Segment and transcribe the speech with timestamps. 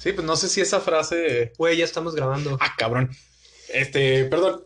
[0.00, 1.52] Sí, pues no sé si esa frase.
[1.58, 2.56] Güey, ya estamos grabando.
[2.58, 3.10] Ah, cabrón.
[3.68, 4.64] Este, perdón.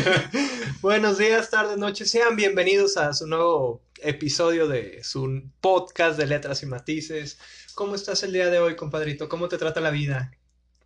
[0.80, 2.08] Buenos días, tardes, noches.
[2.08, 7.38] Sean bienvenidos a su nuevo episodio de su podcast de letras y matices.
[7.74, 9.28] ¿Cómo estás el día de hoy, compadrito?
[9.28, 10.30] ¿Cómo te trata la vida?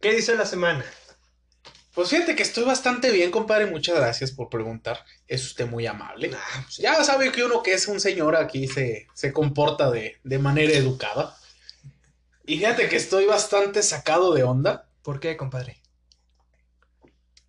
[0.01, 0.83] ¿Qué dice la semana?
[1.93, 3.67] Pues fíjate que estoy bastante bien, compadre.
[3.67, 5.05] Muchas gracias por preguntar.
[5.29, 6.31] Es usted muy amable.
[6.35, 10.17] Ah, pues, Ya sabe que uno que es un señor aquí se, se comporta de,
[10.25, 11.37] de manera educada.
[12.47, 14.89] Y fíjate que estoy bastante sacado de onda.
[15.03, 15.83] ¿Por qué, compadre?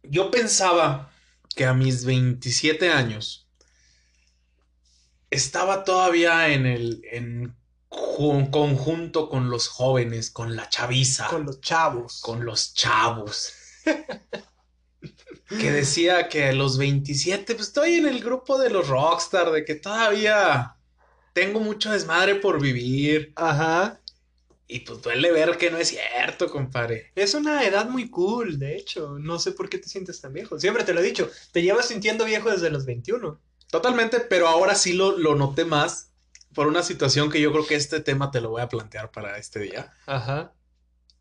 [0.04, 1.12] Yo pensaba
[1.56, 3.48] que a mis 27 años
[5.30, 7.56] estaba todavía en el en
[7.90, 12.22] ju- conjunto con los jóvenes, con la chaviza, Con los chavos.
[12.22, 13.54] con los chavos.
[15.50, 19.64] que decía que a los 27 pues estoy en el grupo de los rockstar, de
[19.66, 20.76] que todavía
[21.34, 23.34] tengo mucho desmadre por vivir.
[23.36, 24.00] Ajá.
[24.68, 27.12] Y pues duele ver que no es cierto, compadre.
[27.16, 29.20] Es una edad muy cool, de hecho.
[29.20, 30.60] No sé por qué te sientes tan viejo.
[30.60, 31.30] Siempre te lo he dicho.
[31.52, 33.40] Te llevas sintiendo viejo desde los 21.
[33.70, 36.12] Totalmente, pero ahora sí lo, lo noté más
[36.56, 39.38] por una situación que yo creo que este tema te lo voy a plantear para
[39.38, 39.94] este día.
[40.08, 40.54] Ajá.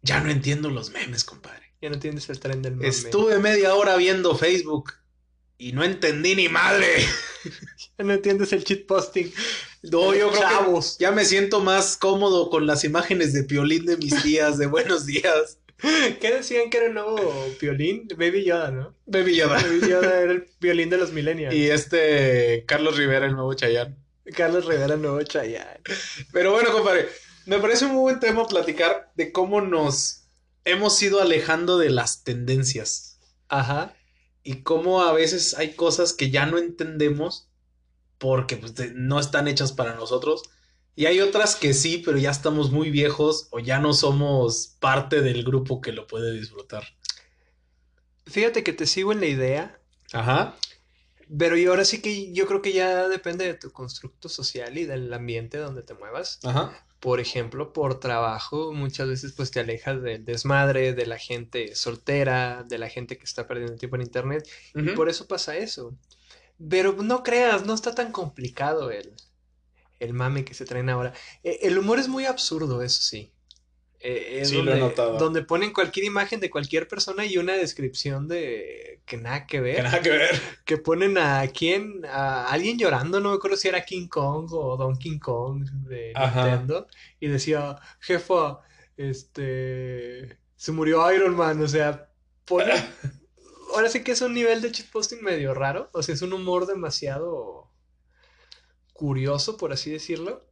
[0.01, 1.75] Ya no entiendo los memes, compadre.
[1.83, 2.89] Ya no entiendes el tren del mame.
[2.89, 4.93] Estuve media hora viendo Facebook
[5.59, 6.87] y no entendí ni madre.
[7.99, 9.31] Ya no entiendes el cheat posting.
[9.91, 10.97] No, yo creo Chavos.
[10.99, 14.67] que ya me siento más cómodo con las imágenes de piolín de mis tías de
[14.67, 15.59] buenos días.
[16.21, 17.19] ¿Qué decían que era el nuevo
[17.61, 18.09] violín?
[18.17, 18.95] Baby Yoda, ¿no?
[19.07, 19.61] Baby Yoda.
[19.63, 21.55] Baby Yoda era el violín de los millennials.
[21.55, 23.99] Y este Carlos Rivera, el nuevo Chayán.
[24.35, 25.81] Carlos Rivera, nuevo Chayanne.
[26.33, 27.09] Pero bueno, compadre,
[27.47, 30.23] me parece un muy buen tema platicar de cómo nos
[30.65, 33.95] hemos ido alejando de las tendencias Ajá.
[34.43, 37.51] y cómo a veces hay cosas que ya no entendemos
[38.19, 40.43] porque pues, no están hechas para nosotros.
[40.97, 45.23] Y hay otras que sí, pero ya estamos muy viejos o ya no somos parte
[45.23, 46.85] del grupo que lo puede disfrutar.
[48.27, 49.81] Fíjate que te sigo en la idea,
[50.13, 50.57] Ajá.
[51.37, 54.87] pero y ahora sí que yo creo que ya depende de tu constructo social y
[54.87, 56.39] del ambiente donde te muevas.
[56.45, 56.87] Ajá.
[57.01, 62.65] Por ejemplo, por trabajo, muchas veces pues te alejas del desmadre, de la gente soltera,
[62.67, 64.49] de la gente que está perdiendo tiempo en internet.
[64.75, 65.95] Y por eso pasa eso.
[66.69, 69.15] Pero no creas, no está tan complicado el,
[70.01, 71.13] el mame que se traen ahora.
[71.43, 73.33] Eh, el humor es muy absurdo, eso sí.
[74.01, 75.19] Eh, es Sí, lo he notado.
[75.19, 79.77] donde ponen cualquier imagen de cualquier persona y una descripción de que nada que ver.
[79.77, 80.41] Que nada que ver.
[80.65, 84.77] Que ponen a quién, a alguien llorando, no me acuerdo si era King Kong o
[84.77, 86.47] Donkey Kong de Ajá.
[86.47, 86.87] Nintendo.
[87.21, 88.61] Y decía, jefa,
[88.97, 92.11] este, se murió Iron Man, o sea,
[92.45, 92.73] pone...
[93.75, 96.67] Ahora sí que es un nivel de shitposting medio raro, o sea, es un humor
[96.67, 97.71] demasiado
[98.93, 100.49] curioso, por así decirlo.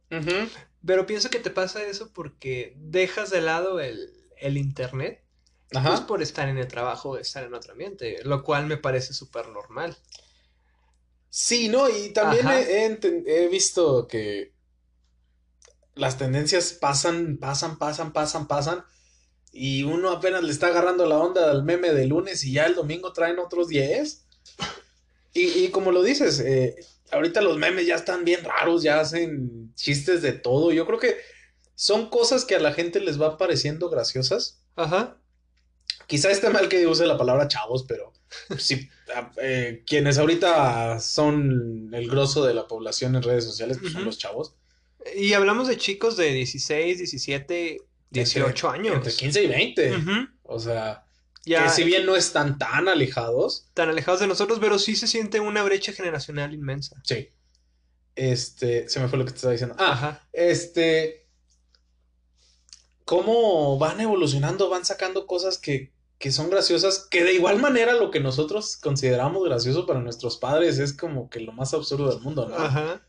[0.85, 5.23] Pero pienso que te pasa eso porque dejas de lado el, el internet,
[5.71, 6.05] pues Ajá.
[6.05, 9.47] por estar en el trabajo o estar en otro ambiente, lo cual me parece súper
[9.47, 9.97] normal.
[11.29, 14.53] Sí, no, y también he, he visto que
[15.95, 18.85] las tendencias pasan, pasan, pasan, pasan, pasan,
[19.53, 22.73] y uno apenas le está agarrando la onda al meme de lunes y ya el
[22.75, 24.25] domingo traen otros 10.
[25.35, 26.75] Y, y como lo dices, eh,
[27.11, 30.71] ahorita los memes ya están bien raros, ya hacen chistes de todo.
[30.71, 31.17] Yo creo que
[31.75, 34.59] son cosas que a la gente les va pareciendo graciosas.
[34.75, 35.17] Ajá.
[36.07, 38.11] Quizá esté mal que use la palabra chavos, pero
[39.15, 44.05] a- eh, quienes ahorita son el grosso de la población en redes sociales, pues son
[44.05, 44.53] los chavos.
[45.15, 47.81] Y hablamos de chicos de 16, 17,
[48.13, 48.95] 18 Entre- años.
[48.95, 49.97] Entre 15 y 20.
[49.97, 50.11] Ujú.
[50.43, 51.05] O sea,
[51.45, 55.07] Ya que si bien no están tan alejados, tan alejados de nosotros, pero sí se
[55.07, 57.01] siente una brecha generacional inmensa.
[57.03, 57.29] sí.
[58.15, 59.75] Este, se me fue lo que te estaba diciendo.
[59.79, 60.27] Ah, Ajá.
[60.33, 61.25] este,
[63.05, 68.11] cómo van evolucionando, van sacando cosas que, que son graciosas, que de igual manera lo
[68.11, 72.47] que nosotros consideramos gracioso para nuestros padres es como que lo más absurdo del mundo,
[72.47, 72.55] ¿no?
[72.55, 73.01] Ajá.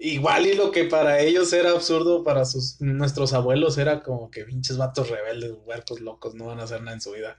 [0.00, 4.44] Igual y lo que para ellos era absurdo, para sus nuestros abuelos era como que
[4.44, 7.36] pinches vatos rebeldes, huercos locos, no van a hacer nada en su vida.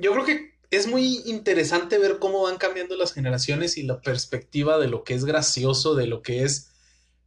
[0.00, 4.78] Yo creo que es muy interesante ver cómo van cambiando las generaciones y la perspectiva
[4.78, 6.72] de lo que es gracioso, de lo que es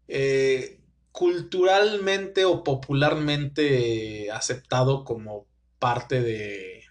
[0.08, 0.80] eh,
[1.12, 5.46] culturalmente o popularmente aceptado como
[5.78, 6.84] parte de,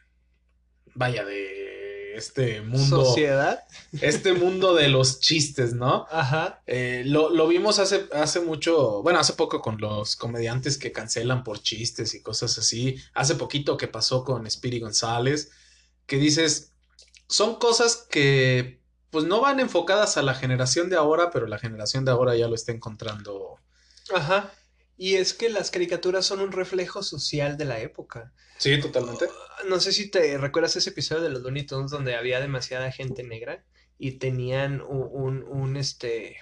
[0.95, 1.66] vaya, de
[2.17, 3.65] este mundo, Sociedad.
[4.01, 6.07] este mundo de los chistes, ¿no?
[6.11, 6.63] Ajá.
[6.67, 11.45] Eh, lo, lo vimos hace, hace mucho, bueno, hace poco con los comediantes que cancelan
[11.45, 12.97] por chistes y cosas así.
[13.15, 15.51] Hace poquito que pasó con Speedy González,
[16.07, 16.73] que dices,
[17.29, 18.81] son cosas que
[19.11, 22.49] pues no van enfocadas a la generación de ahora, pero la generación de ahora ya
[22.49, 23.59] lo está encontrando
[24.15, 24.53] Ajá.
[24.97, 28.33] Y es que las caricaturas son un reflejo social de la época.
[28.59, 29.27] Sí, totalmente.
[29.69, 33.23] No sé si te recuerdas ese episodio de los Looney Tunes donde había demasiada gente
[33.23, 33.65] negra
[33.99, 36.39] y tenían un, un, este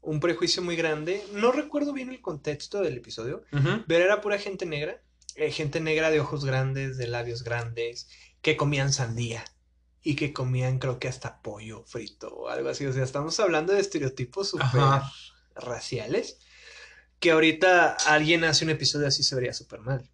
[0.00, 1.22] un prejuicio muy grande.
[1.32, 3.42] No recuerdo bien el contexto del episodio,
[3.86, 5.02] pero era pura gente negra,
[5.34, 8.08] eh, gente negra de ojos grandes, de labios grandes,
[8.40, 9.44] que comían sandía
[10.02, 12.86] y que comían creo que hasta pollo frito o algo así.
[12.86, 15.02] O sea, estamos hablando de estereotipos súper
[15.56, 16.38] raciales
[17.20, 20.08] que ahorita alguien hace un episodio así se vería súper mal.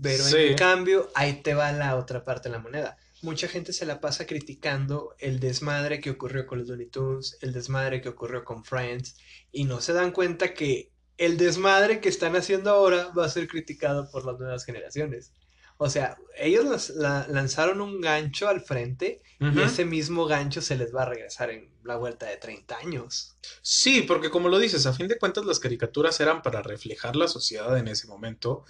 [0.00, 2.98] Pero en cambio, ahí te va la otra parte de la moneda.
[3.22, 7.52] Mucha gente se la pasa criticando el desmadre que ocurrió con los Looney Tunes, el
[7.52, 9.16] desmadre que ocurrió con Friends,
[9.52, 13.46] y no se dan cuenta que el desmadre que están haciendo ahora va a ser
[13.46, 15.32] criticado por las nuevas generaciones.
[15.82, 21.02] O sea, ellos lanzaron un gancho al frente y ese mismo gancho se les va
[21.02, 23.36] a regresar en la vuelta de 30 años.
[23.62, 27.26] Sí, porque como lo dices, a fin de cuentas las caricaturas eran para reflejar la
[27.26, 28.64] sociedad en ese momento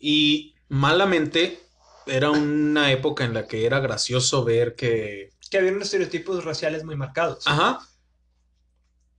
[0.00, 1.60] y malamente
[2.06, 5.34] era una época en la que era gracioso ver que...
[5.50, 7.46] Que había unos estereotipos raciales muy marcados.
[7.46, 7.80] Ajá.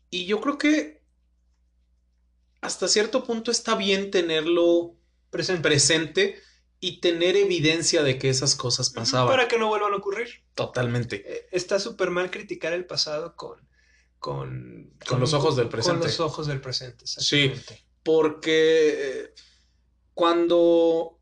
[0.10, 1.04] Y yo creo que
[2.62, 4.96] hasta cierto punto está bien tenerlo
[5.30, 6.42] presente
[6.80, 9.28] y tener evidencia de que esas cosas pasaban.
[9.28, 10.44] Para que no vuelvan a ocurrir.
[10.54, 11.24] Totalmente.
[11.26, 13.60] Eh, está súper mal criticar el pasado con,
[14.20, 16.00] con, con, los ojos del presente.
[16.00, 17.52] Con los ojos del presente, Sí,
[18.04, 19.34] porque
[20.14, 21.20] cuando,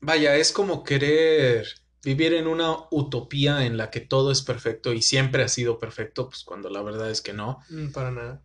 [0.00, 1.66] vaya, es como querer
[2.02, 6.28] vivir en una utopía en la que todo es perfecto y siempre ha sido perfecto,
[6.28, 7.60] pues cuando la verdad es que no.
[7.68, 8.42] Mm, para nada.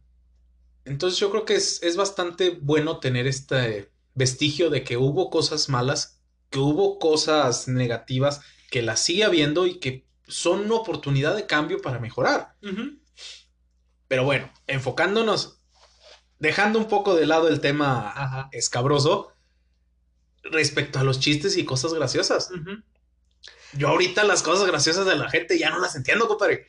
[0.85, 5.69] Entonces yo creo que es, es bastante bueno tener este vestigio de que hubo cosas
[5.69, 11.45] malas, que hubo cosas negativas, que las sigue habiendo y que son una oportunidad de
[11.45, 12.55] cambio para mejorar.
[14.07, 15.61] Pero bueno, enfocándonos,
[16.39, 19.33] dejando un poco de lado el tema escabroso,
[20.43, 22.49] respecto a los chistes y cosas graciosas.
[23.73, 26.67] Yo ahorita las cosas graciosas de la gente ya no las entiendo, compadre.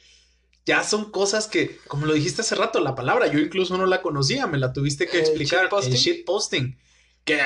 [0.64, 4.00] Ya son cosas que, como lo dijiste hace rato, la palabra, yo incluso no la
[4.00, 5.68] conocía, me la tuviste que explicar.
[5.72, 6.78] El shit posting
[7.24, 7.40] que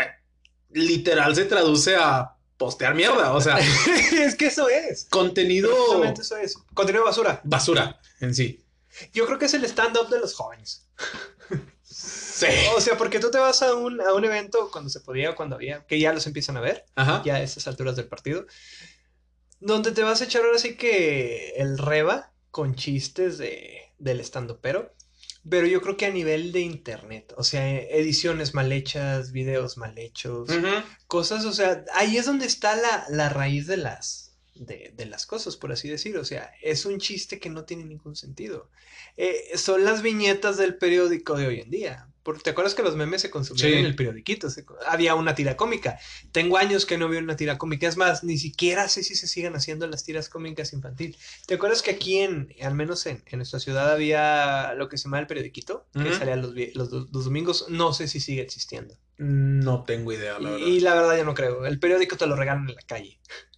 [0.71, 3.59] literal se traduce a postear mierda, o sea.
[4.13, 5.07] es que eso es.
[5.11, 5.71] Contenido.
[6.05, 6.57] eso es.
[6.75, 7.41] Contenido basura.
[7.45, 8.63] Basura, en sí.
[9.13, 10.87] Yo creo que es el stand-up de los jóvenes.
[11.89, 12.47] Sí.
[12.77, 15.35] O sea, porque tú te vas a un, a un evento cuando se podía o
[15.35, 16.85] cuando había, que ya los empiezan a ver,
[17.25, 18.47] ya a esas alturas del partido,
[19.59, 24.59] donde te vas a echar ahora sí que el reba con chistes de, del stand
[24.61, 24.95] pero
[25.49, 29.97] pero yo creo que a nivel de internet, o sea, ediciones mal hechas, videos mal
[29.99, 30.49] hechos,
[31.07, 35.27] cosas, o sea, ahí es donde está la, la raíz de las, de, de, las
[35.27, 36.17] cosas, por así decir.
[36.19, 38.71] O sea, es un chiste que no tiene ningún sentido.
[39.17, 42.09] Eh, son las viñetas del periódico de hoy en día.
[42.35, 44.49] ¿Te acuerdas que los memes se consumían en el periodiquito?
[44.87, 45.99] había una tira cómica.
[46.33, 47.87] Tengo años que no veo una tira cómica.
[47.87, 51.17] Es más, ni siquiera sé si se siguen haciendo las tiras cómicas infantil.
[51.47, 55.21] ¿Te acuerdas que aquí, en, al menos en, nuestra ciudad, había lo que se llama
[55.21, 55.87] el periodiquito?
[55.93, 57.67] Que salía los, los, domingos.
[57.69, 58.97] No sé si sigue existiendo.
[59.19, 60.67] No tengo idea, la verdad.
[60.67, 61.65] Y la verdad yo no creo.
[61.65, 63.19] El periódico te lo regalan en la calle.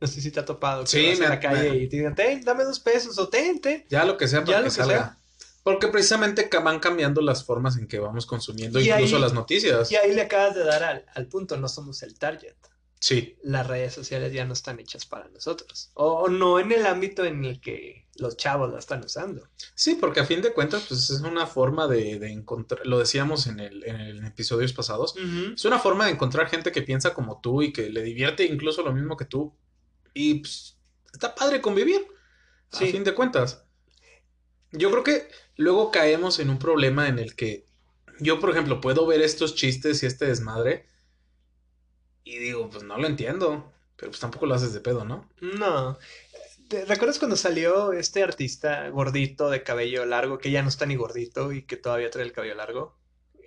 [0.00, 0.86] No sé si te ha topado.
[0.86, 3.84] sí, me, en la calle y te digan, ten, dame dos pesos o ten, ten.
[3.88, 5.17] Ya lo que sea para que, salga.
[5.68, 9.92] Porque precisamente van cambiando las formas en que vamos consumiendo incluso las noticias.
[9.92, 12.54] Y ahí le acabas de dar al, punto, no somos el target.
[13.00, 13.36] Sí.
[13.42, 15.90] Las redes sociales ya no están hechas para nosotros.
[15.92, 19.46] O, no en el ámbito en el que los chavos la están usando.
[19.74, 23.60] Sí, porque a fin de cuentas, pues es una forma de, encontrar, lo decíamos en,
[23.60, 25.16] el, en episodios pasados,
[25.54, 28.82] es una forma de encontrar gente que piensa como tú y que le divierte incluso
[28.82, 29.54] lo mismo que tú.
[30.14, 30.78] Y pues,
[31.12, 32.06] está padre convivir.
[32.72, 33.67] A fin de cuentas.
[34.72, 37.64] Yo creo que luego caemos en un problema en el que
[38.20, 40.86] yo, por ejemplo, puedo ver estos chistes y este desmadre
[42.28, 45.26] y digo, pues no lo entiendo, pero pues tampoco lo haces de pedo, ¿no?
[45.40, 45.98] No.
[46.68, 50.96] ¿Te ¿Recuerdas cuando salió este artista gordito de cabello largo, que ya no está ni
[50.96, 52.97] gordito y que todavía trae el cabello largo?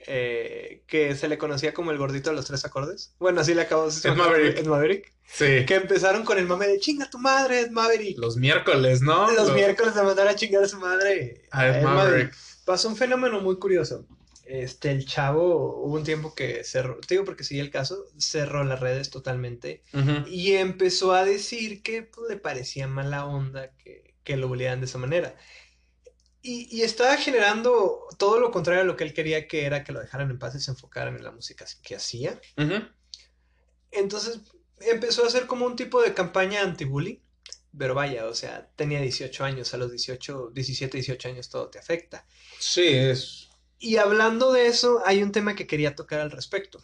[0.07, 3.13] Eh, que se le conocía como el gordito de los tres acordes.
[3.19, 4.57] Bueno, así le acabó de Ed Maverick.
[4.57, 5.13] Ed Maverick.
[5.25, 5.65] Sí.
[5.65, 8.17] Que empezaron con el mame de chinga tu madre, Ed Maverick.
[8.17, 9.31] Los miércoles, ¿no?
[9.31, 11.43] Los, miércoles de mandar a chingar a su madre.
[11.51, 12.35] A Ed, Maverick.
[12.65, 14.05] Pasó un fenómeno muy curioso.
[14.45, 18.65] Este, el chavo, hubo un tiempo que cerró, te digo porque sigue el caso, cerró
[18.65, 19.81] las redes totalmente
[20.27, 24.87] y empezó a decir que pues, le parecía mala onda que, que lo bullearan de
[24.87, 25.35] esa manera.
[26.43, 29.99] Y, estaba generando todo lo contrario a lo que él quería, que era que lo
[29.99, 32.39] dejaran en paz y se enfocaran en la música que hacía.
[33.91, 34.39] Entonces
[34.79, 37.17] empezó a hacer como un tipo de campaña anti-bullying.
[37.77, 41.79] Pero vaya, o sea, tenía 18 años, a los 18, 17, 18 años todo te
[41.79, 42.25] afecta.
[42.59, 43.49] Sí, es.
[43.79, 46.83] Y hablando de eso, hay un tema que quería tocar al respecto.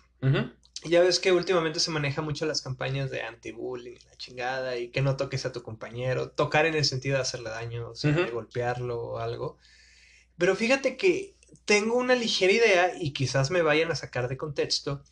[0.83, 5.01] Ya ves que últimamente se maneja mucho las campañas de anti-bullying, la chingada, y que
[5.01, 6.29] no toques a tu compañero.
[6.29, 9.57] Tocar en el sentido de hacerle daño, o sea, de golpearlo o algo.
[10.37, 15.03] Pero fíjate que tengo una ligera idea, y quizás me vayan a sacar de contexto,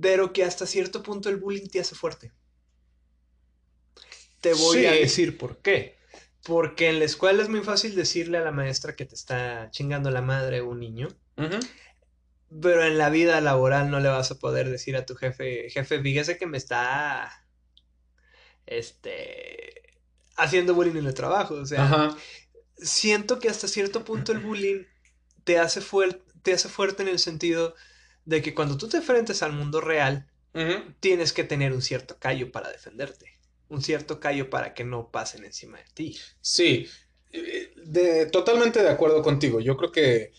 [0.00, 2.32] pero que hasta cierto punto el bullying te hace fuerte.
[4.40, 5.96] Te voy a decir por qué.
[6.44, 10.10] Porque en la escuela es muy fácil decirle a la maestra que te está chingando
[10.10, 11.08] la madre un niño.
[12.60, 16.00] Pero en la vida laboral no le vas a poder decir a tu jefe, jefe,
[16.02, 17.46] fíjese que me está
[18.66, 19.98] este
[20.36, 21.54] haciendo bullying en el trabajo.
[21.54, 22.14] O sea,
[22.76, 24.84] siento que hasta cierto punto el bullying
[25.44, 25.80] te hace,
[26.42, 27.74] te hace fuerte en el sentido
[28.24, 30.28] de que cuando tú te enfrentes al mundo real,
[31.00, 33.32] tienes que tener un cierto callo para defenderte
[33.72, 36.18] un cierto callo para que no pasen encima de ti.
[36.42, 36.86] Sí,
[37.32, 39.60] eh, de, totalmente de acuerdo contigo.
[39.60, 40.32] Yo creo que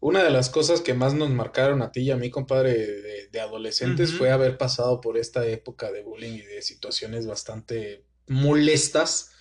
[0.00, 3.40] una de las cosas que más nos marcaron a ti y a mí, compadre, de,
[3.40, 9.32] adolescentes fue haber pasado por esta época de bullying y de situaciones bastante molestas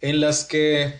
[0.00, 0.94] en las que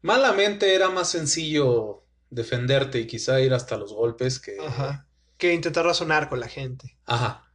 [0.00, 4.56] malamente era más sencillo defenderte y quizá ir hasta los golpes que...
[4.58, 5.06] Ajá.
[5.36, 6.96] Que intentar razonar con la gente.
[7.04, 7.46] Ajá.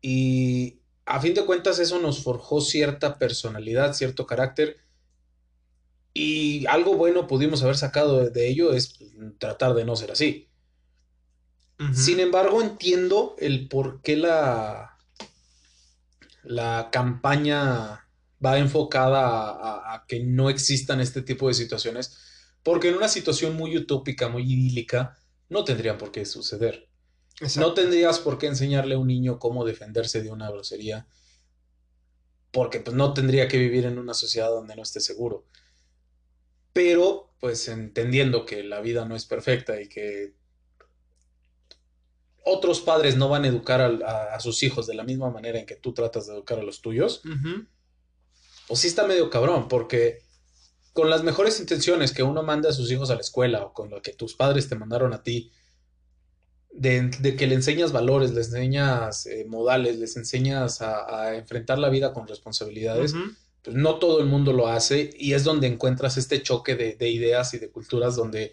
[0.00, 4.78] Y a fin de cuentas eso nos forjó cierta personalidad, cierto carácter.
[6.18, 8.98] Y algo bueno pudimos haber sacado de ello es
[9.38, 10.48] tratar de no ser así.
[11.92, 14.96] Sin embargo, entiendo el por qué la,
[16.42, 18.08] la campaña
[18.42, 22.16] va enfocada a, que no existan este tipo de situaciones,
[22.62, 25.18] porque en una situación muy utópica, muy idílica,
[25.50, 26.88] no tendrían por qué suceder.
[27.58, 31.06] No tendrías por qué enseñarle a un niño cómo defenderse de una grosería,
[32.52, 35.44] porque pues no tendría que vivir en una sociedad donde no esté seguro.
[36.76, 40.34] Pero, pues entendiendo que la vida no es perfecta y que
[42.44, 45.76] otros padres no van a educar a, sus hijos de la misma manera en que
[45.76, 47.22] tú tratas de educar a los tuyos,
[48.68, 50.18] pues sí está medio cabrón, porque
[50.92, 53.88] con las mejores intenciones que uno manda a sus hijos a la escuela o con
[53.88, 55.52] lo que tus padres te mandaron a ti,
[56.72, 62.12] de, que le enseñas valores, le enseñas eh, modales, les enseñas a, enfrentar la vida
[62.12, 63.14] con responsabilidades,
[63.66, 67.52] pues no todo el mundo lo hace y es donde encuentras este choque de, ideas
[67.52, 68.52] y de culturas donde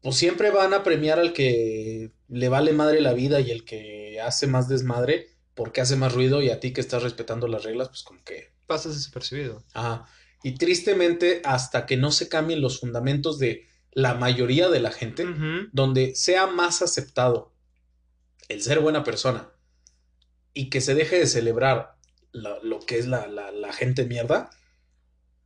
[0.00, 4.20] pues siempre van a premiar al que le vale madre la vida y el que
[4.20, 7.88] hace más desmadre porque hace más ruido y a ti que estás respetando las reglas,
[7.88, 8.52] pues como que...
[8.66, 9.64] Pasas desapercibido.
[9.72, 10.06] Ajá.
[10.44, 15.26] Y tristemente, hasta que no se cambien los fundamentos de la mayoría de la gente,
[15.72, 17.52] donde sea más aceptado
[18.48, 19.50] el ser buena persona
[20.52, 21.93] y que se deje de celebrar
[22.34, 24.50] lo que es la, la, gente mierda,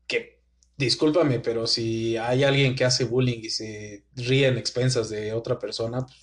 [0.06, 0.40] que
[0.76, 5.58] discúlpame, pero si hay alguien que hace bullying y se ríe en expensas de otra
[5.58, 6.18] persona, pues,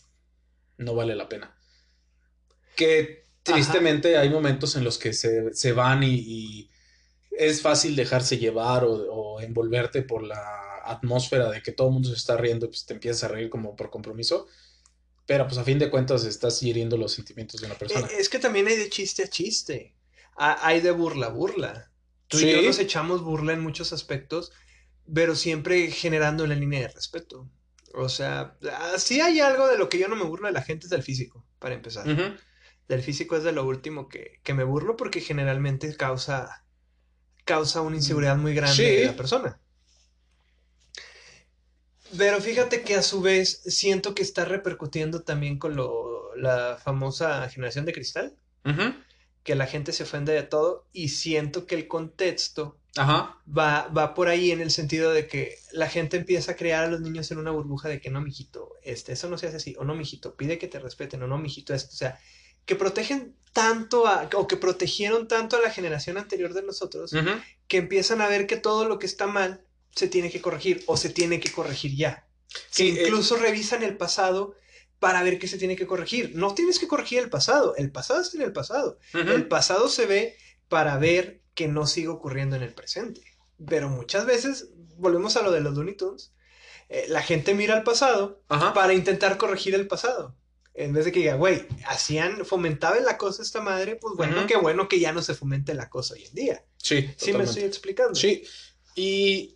[0.78, 1.56] no vale la pena.
[2.76, 6.70] Que tristemente hay momentos en los que se, van y,
[7.32, 12.16] es fácil dejarse llevar o envolverte por la atmósfera de que todo el mundo se
[12.16, 14.48] está riendo, pues te empiezas a reír como por compromiso.
[15.26, 18.08] Pero pues a fin de cuentas estás hiriendo los sentimientos de una persona.
[18.08, 19.94] Eh, es que también hay de chiste a chiste.
[20.36, 21.92] Hay de burla burla.
[22.28, 24.52] Tú y yo nos echamos burla en muchos aspectos,
[25.14, 27.50] pero siempre generando la línea de respeto.
[27.94, 28.58] O sea,
[28.98, 31.04] sí hay algo de lo que yo no me burlo de la gente es del
[31.04, 32.06] físico, para empezar.
[32.88, 36.66] Del físico es de lo último que, me burlo porque generalmente causa,
[37.46, 39.60] causa una inseguridad muy grande de la persona.
[42.18, 47.48] Pero fíjate que a su vez siento que está repercutiendo también con lo, la famosa
[47.50, 48.36] generación de cristal.
[49.46, 54.30] Que la gente se ofende de todo y siento que el contexto Va, va por
[54.30, 57.40] ahí en el sentido de que la gente empieza a crear a los niños en
[57.40, 60.36] una burbuja de que no, mijito, este, eso no se hace así, o no, mijito,
[60.36, 62.20] pide que te respeten, o no, mijito, esto, o sea,
[62.66, 67.12] que protegen tanto a, o que protegieron tanto a la generación anterior de nosotros,
[67.68, 69.62] que empiezan a ver que todo lo que está mal
[69.94, 72.28] se tiene que corregir o se tiene que corregir ya.
[72.76, 74.56] Que eh, incluso revisan el pasado
[75.00, 76.32] para ver qué se tiene que corregir.
[76.36, 78.98] No tienes que corregir el pasado, el pasado está en el pasado.
[79.14, 80.38] El pasado se ve
[80.68, 83.22] para ver que no sigue ocurriendo en el presente.
[83.68, 86.34] Pero muchas veces, volvemos a lo de los Looney Tunes,
[86.90, 90.36] eh, la gente mira al pasado para intentar corregir el pasado.
[90.74, 94.58] En vez de que diga, güey, hacían, fomentaba la cosa esta madre, pues bueno, qué
[94.58, 96.66] bueno que ya no se fomente la cosa hoy en día.
[96.78, 97.10] Sí.
[97.16, 98.14] Sí, me estoy explicando.
[98.14, 98.44] Sí.
[98.94, 99.55] Y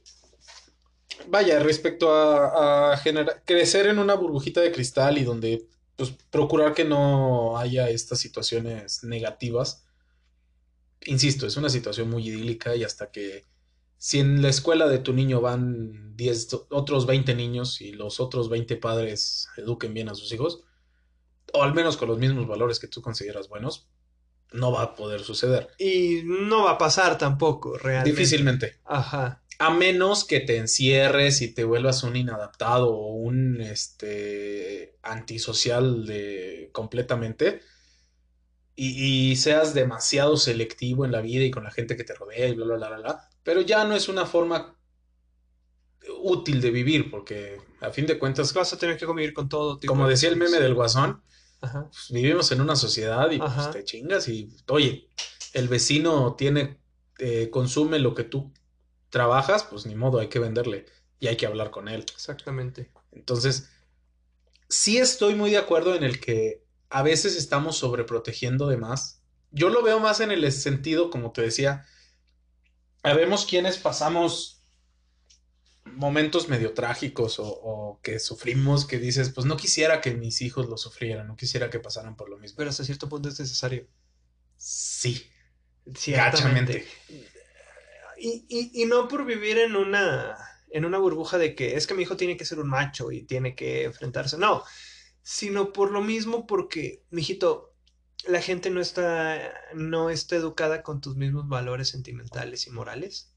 [1.27, 6.85] vaya, respecto a, generar, crecer en una burbujita de cristal y donde, pues, procurar que
[6.85, 9.85] no haya estas situaciones negativas.
[11.05, 13.45] Insisto, es una situación muy idílica y hasta que
[13.97, 18.49] si en la escuela de tu niño van 10, otros 20 niños y los otros
[18.49, 20.63] 20 padres eduquen bien a sus hijos,
[21.53, 23.89] o al menos con los mismos valores que tú consideras buenos,
[24.51, 25.69] no va a poder suceder.
[25.77, 28.11] Y no va a pasar tampoco, realmente.
[28.11, 28.79] Difícilmente.
[28.85, 29.43] Ajá.
[29.59, 36.69] A menos que te encierres y te vuelvas un inadaptado o un este antisocial de
[36.71, 37.61] completamente
[38.81, 42.55] y, seas demasiado selectivo en la vida y con la gente que te rodea y
[42.55, 43.29] bla bla bla bla, bla.
[43.43, 44.77] pero ya no es una forma
[46.21, 49.77] útil de vivir porque a fin de cuentas vas a tener que convivir con todo
[49.77, 51.21] tipo como decía el meme del guasón
[51.59, 55.09] pues, vivimos en una sociedad y pues, te chingas y oye
[55.53, 56.79] el vecino tiene
[57.19, 58.53] eh, consume lo que tú
[59.09, 60.85] trabajas, pues ni modo, hay que venderle
[61.19, 62.05] y hay que hablar con él.
[62.13, 62.91] Exactamente.
[63.11, 63.69] Entonces,
[64.67, 69.21] sí estoy muy de acuerdo en el que a veces estamos sobreprotegiendo de más.
[69.51, 71.85] Yo lo veo más en el sentido, como te decía,
[73.03, 74.61] habemos quienes pasamos
[75.85, 80.69] momentos medio trágicos o, o, que sufrimos, que dices, pues no quisiera que mis hijos
[80.69, 82.57] lo sufrieran, no quisiera que pasaran por lo mismo.
[82.57, 83.87] Pero hasta cierto punto es necesario.
[84.57, 85.29] Sí.
[85.95, 86.85] Ciertamente.
[88.19, 90.35] Y, y, no por vivir en una,
[90.69, 93.23] en una burbuja de que es que mi hijo tiene que ser un macho y
[93.23, 94.37] tiene que enfrentarse.
[94.37, 94.63] No,
[95.23, 97.73] sino por lo mismo porque, mijito,
[98.27, 103.31] la gente no está, no está educada con tus mismos valores sentimentales y morales.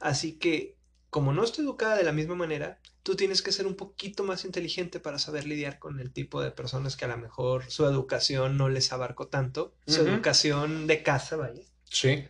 [0.00, 0.76] Así que,
[1.10, 4.44] como no está educada de la misma manera, tú tienes que ser un poquito más
[4.44, 8.56] inteligente para saber lidiar con el tipo de personas que a lo mejor su educación
[8.56, 11.62] no les abarcó tanto, su educación de casa, vaya.
[11.84, 12.24] Sí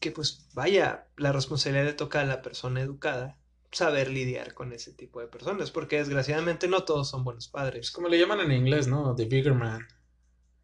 [0.00, 3.38] que pues vaya, la responsabilidad le toca a la persona educada
[3.70, 7.90] saber lidiar con ese tipo de personas, porque desgraciadamente no todos son buenos padres.
[7.90, 9.14] Como le llaman en inglés, ¿no?
[9.14, 9.86] The bigger man.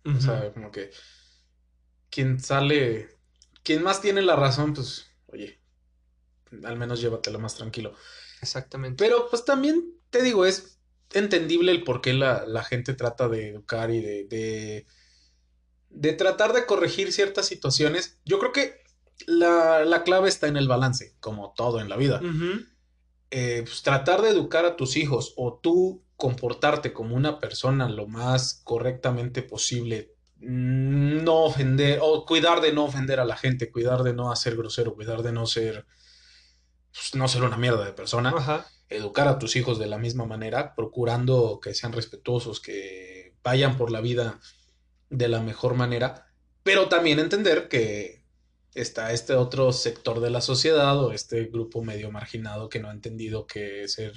[0.05, 0.91] O sea, como que
[2.11, 3.09] quien sale,
[3.63, 5.61] quien más tiene la razón, pues, oye,
[6.63, 7.95] al menos llévatelo más tranquilo.
[8.41, 9.03] Exactamente.
[9.03, 10.79] Pero pues también te digo, es
[11.13, 14.87] entendible el por qué la, la gente trata de educar y de, de,
[15.89, 18.19] de tratar de corregir ciertas situaciones.
[18.25, 18.84] Yo creo que
[19.27, 22.21] la, clave está en el balance, como todo en la vida.
[23.31, 28.07] Eh, pues, tratar de educar a tus hijos o tú comportarte como una persona lo
[28.07, 34.15] más correctamente posible, no ofender o cuidar de no ofender a la gente, cuidar de
[34.15, 35.87] no hacer grosero, cuidar de no ser,
[36.93, 38.33] pues, no ser una mierda de persona.
[38.89, 43.91] Educar a tus hijos de la misma manera, procurando que sean respetuosos, que vayan por
[43.91, 44.39] la vida
[45.11, 46.27] de la mejor manera,
[46.63, 48.24] pero también entender que
[48.75, 52.93] está este otro sector de la sociedad o este grupo medio marginado que no ha
[52.93, 54.13] entendido que ser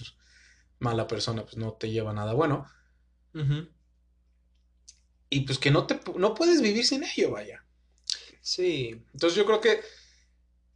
[0.80, 2.68] mala persona pues no te lleva a nada bueno.
[5.30, 7.64] Y pues que no te no puedes vivir sin ello, vaya.
[8.42, 9.02] Sí.
[9.14, 9.82] Entonces yo creo que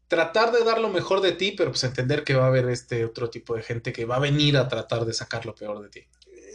[0.08, 3.06] tratar de dar lo mejor de ti, pero pues entender que va a haber este
[3.06, 5.90] otro tipo de gente que va a venir a tratar de sacar lo peor de
[5.90, 6.08] ti.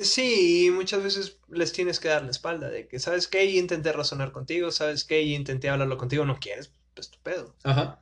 [0.02, 3.46] Sí, muchas veces les tienes que dar la espalda de que, ¿sabes qué?
[3.46, 5.22] Y intenté razonar contigo, ¿sabes qué?
[5.22, 7.54] Y intenté hablarlo contigo, no quieres, pues tu pedo.
[7.62, 8.00] Ajá.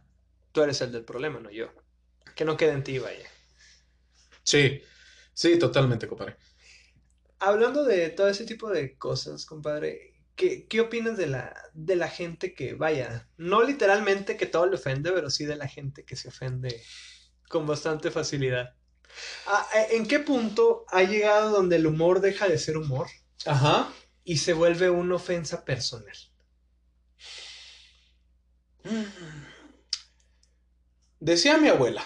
[0.52, 1.68] Tú eres el del problema, no yo.
[2.34, 3.28] Que no quede en ti, vaya.
[4.44, 4.80] Sí,
[5.34, 6.36] sí, totalmente, compadre.
[7.40, 12.08] Hablando de todo ese tipo de cosas, compadre, ¿qué, qué opinas de la, de la
[12.08, 16.16] gente que, vaya, no literalmente que todo le ofende, pero sí de la gente que
[16.16, 16.80] se ofende
[17.48, 18.74] con bastante facilidad?
[19.46, 23.08] Ah, eh, ¿En qué punto ha llegado donde el humor deja de ser humor?
[23.44, 23.92] Ajá.
[24.22, 26.16] Y se vuelve una ofensa personal.
[31.20, 32.04] Decía mi abuela,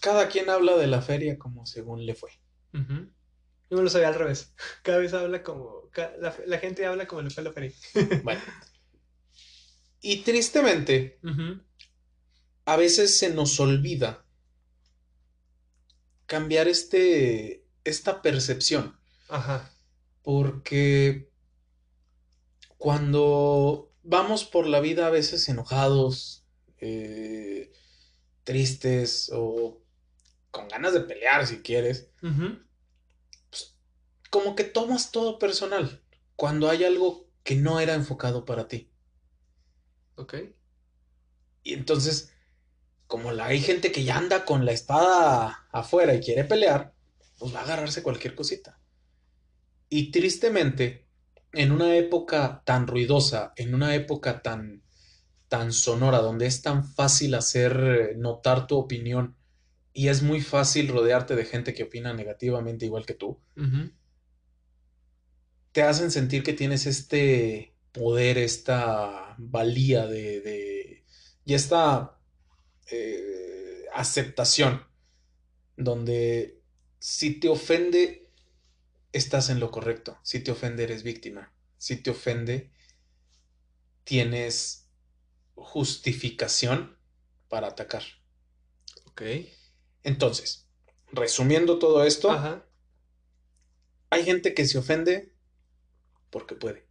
[0.00, 2.30] cada quien habla de la feria como según le fue.
[2.72, 4.54] Yo me lo sabía al revés.
[4.82, 5.90] Cada vez habla como.
[6.46, 7.72] La, gente habla como le fue la feria.
[8.22, 8.40] bueno.
[10.00, 11.18] Y tristemente,
[12.66, 14.24] a veces se nos olvida
[16.26, 17.64] cambiar este.
[17.82, 18.96] esta percepción.
[19.28, 19.72] Ajá.
[20.22, 21.30] Porque
[22.78, 26.46] cuando vamos por la vida a veces enojados,
[26.78, 27.72] eh,
[28.44, 29.82] tristes o
[30.50, 33.76] con ganas de pelear si quieres, pues,
[34.30, 36.02] como que tomas todo personal
[36.36, 38.90] cuando hay algo que no era enfocado para ti.
[40.16, 40.34] Ok.
[41.62, 42.32] Y entonces,
[43.06, 46.94] como la, hay gente que ya anda con la espada afuera y quiere pelear,
[47.38, 48.80] pues va a agarrarse cualquier cosita.
[49.88, 51.05] Y tristemente,
[51.52, 54.82] en una época tan ruidosa, en una época tan,
[55.48, 59.36] tan sonora, donde es tan fácil hacer eh, notar tu opinión
[59.92, 63.40] y es muy fácil rodearte de gente que opina negativamente igual que tú,
[65.72, 71.04] te hacen sentir que tienes este poder, esta valía de, de,
[71.46, 72.18] y esta
[72.90, 74.82] eh, aceptación,
[75.76, 76.60] donde
[76.98, 78.25] si te ofende,
[79.16, 82.70] estás en lo correcto, si te ofende, eres víctima, si te ofende,
[84.04, 84.88] tienes
[85.54, 86.98] justificación
[87.48, 88.02] para atacar.
[89.06, 89.22] Ok.
[90.02, 90.68] Entonces,
[91.12, 92.30] resumiendo todo esto,
[94.10, 95.34] hay gente que se ofende
[96.30, 96.86] porque puede.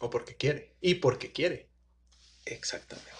[0.00, 0.76] O porque quiere.
[0.80, 1.70] Y porque quiere.
[2.44, 3.12] Exactamente.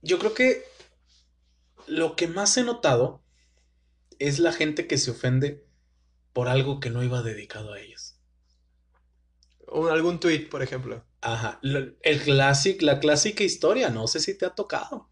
[0.00, 0.64] Yo creo que
[1.86, 3.22] lo que más he notado
[4.18, 5.66] es la gente que se ofende
[6.32, 8.18] por algo que no iba dedicado a ellos.
[9.66, 11.04] O algún tweet, por ejemplo.
[11.20, 11.58] Ajá.
[11.62, 15.08] El clásico, la clásica historia, no sé si te ha tocado.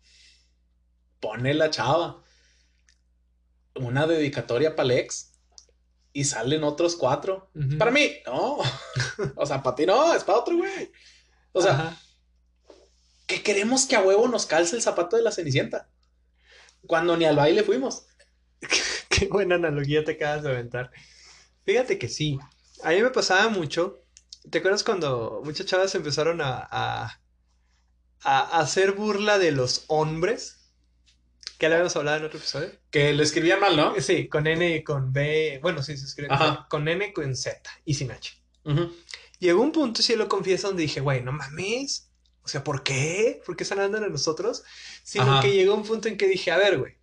[1.20, 2.22] Pone la chava.
[3.74, 5.32] Una dedicatoria para Lex.
[6.12, 7.50] Y salen otros cuatro.
[7.78, 8.58] Para mí, no.
[9.36, 10.90] o sea, para ti no, es para otro güey.
[11.52, 11.96] O sea,
[13.26, 15.88] que queremos que a huevo nos calce el zapato de la cenicienta.
[16.86, 18.06] Cuando ni al baile fuimos.
[19.08, 20.90] Qué buena analogía te acabas de aventar.
[21.70, 22.38] Fíjate que sí.
[22.82, 24.00] A mí me pasaba mucho
[24.48, 27.20] ¿Te acuerdas cuando muchas chavas empezaron a, a,
[28.22, 30.56] a hacer burla de los hombres?
[31.58, 32.70] Que le habíamos hablado en otro episodio.
[32.90, 33.94] Que lo escribían mal, ¿no?
[34.00, 35.58] Sí, con N y con B.
[35.60, 36.30] Bueno, sí, se escribe
[36.70, 38.42] con N y con Z y sin H.
[39.38, 42.10] Llegó un punto, si lo confieso, donde dije, güey, no mames.
[42.42, 43.42] O sea, ¿por qué?
[43.44, 44.62] ¿Por qué están hablando de nosotros?
[45.02, 46.94] Sino que llegó un punto en que dije, a ver, güey.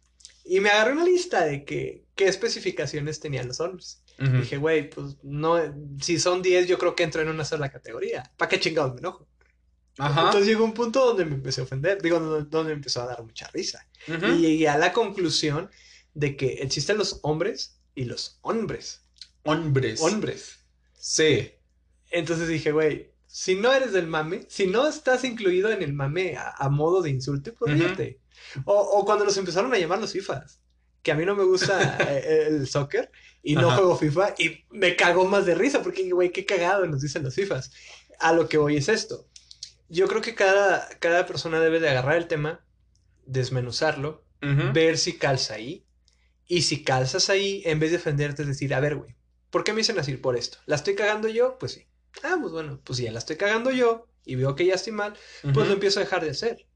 [0.43, 4.01] Y me agarré una lista de que, qué especificaciones tenían los hombres.
[4.17, 5.58] Dije, güey, pues no,
[6.01, 8.32] si son 10, yo creo que entro en una sola categoría.
[8.36, 9.27] ¿Para qué chingados me enojo?
[9.99, 13.23] Entonces llegó un punto donde me empecé a ofender, digo, donde, me empezó a dar
[13.23, 13.88] mucha risa.
[14.08, 15.69] Y llegué a la conclusión
[16.13, 19.03] de que existen los hombres y los hombres.
[19.43, 20.01] Hombres.
[20.01, 20.60] Hombres.
[20.97, 21.51] Sí.
[22.10, 26.38] Entonces dije, güey, si no eres del mame, si no estás incluido en el mame
[26.38, 27.80] a, modo de insulto, pues
[28.65, 30.60] o, o, cuando nos empezaron a llamar los FIFAs
[31.02, 33.12] que a mí no me gusta eh, el soccer
[33.44, 37.02] y no juego FIFA y me cago más de risa porque, güey, qué cagado nos
[37.02, 37.72] dicen los FIFAs.
[38.20, 39.28] A lo que voy es esto.
[39.90, 42.66] Yo creo que cada, cada persona debe de agarrar el tema,
[43.26, 44.26] desmenuzarlo,
[44.74, 45.86] ver si calza ahí.
[46.46, 49.16] Y si calzas ahí, en vez de defenderte, es decir, a ver, güey,
[49.50, 50.58] ¿por qué me dicen así por esto?
[50.66, 51.58] ¿La estoy cagando yo?
[51.58, 51.88] Pues sí.
[52.24, 54.94] Ah, pues bueno, pues si ya la estoy cagando yo y veo que ya estoy
[54.94, 55.14] mal,
[55.54, 56.66] pues lo empiezo a dejar de hacer.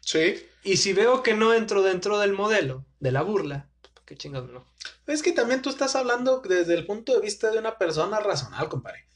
[0.00, 0.46] Sí.
[0.62, 3.68] Y si veo que no entro dentro del modelo de la burla,
[4.04, 4.66] qué chingados no.
[5.06, 8.68] Es que también tú estás hablando desde el punto de vista de una persona racional,
[8.68, 9.06] compadre.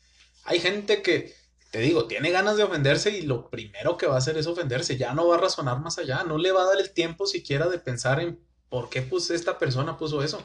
[0.44, 1.34] Hay gente que,
[1.70, 4.96] te digo, tiene ganas de ofenderse y lo primero que va a hacer es ofenderse.
[4.96, 6.24] Ya no va a razonar más allá.
[6.24, 9.58] No le va a dar el tiempo siquiera de pensar en por qué pues, esta
[9.58, 10.42] persona puso eso.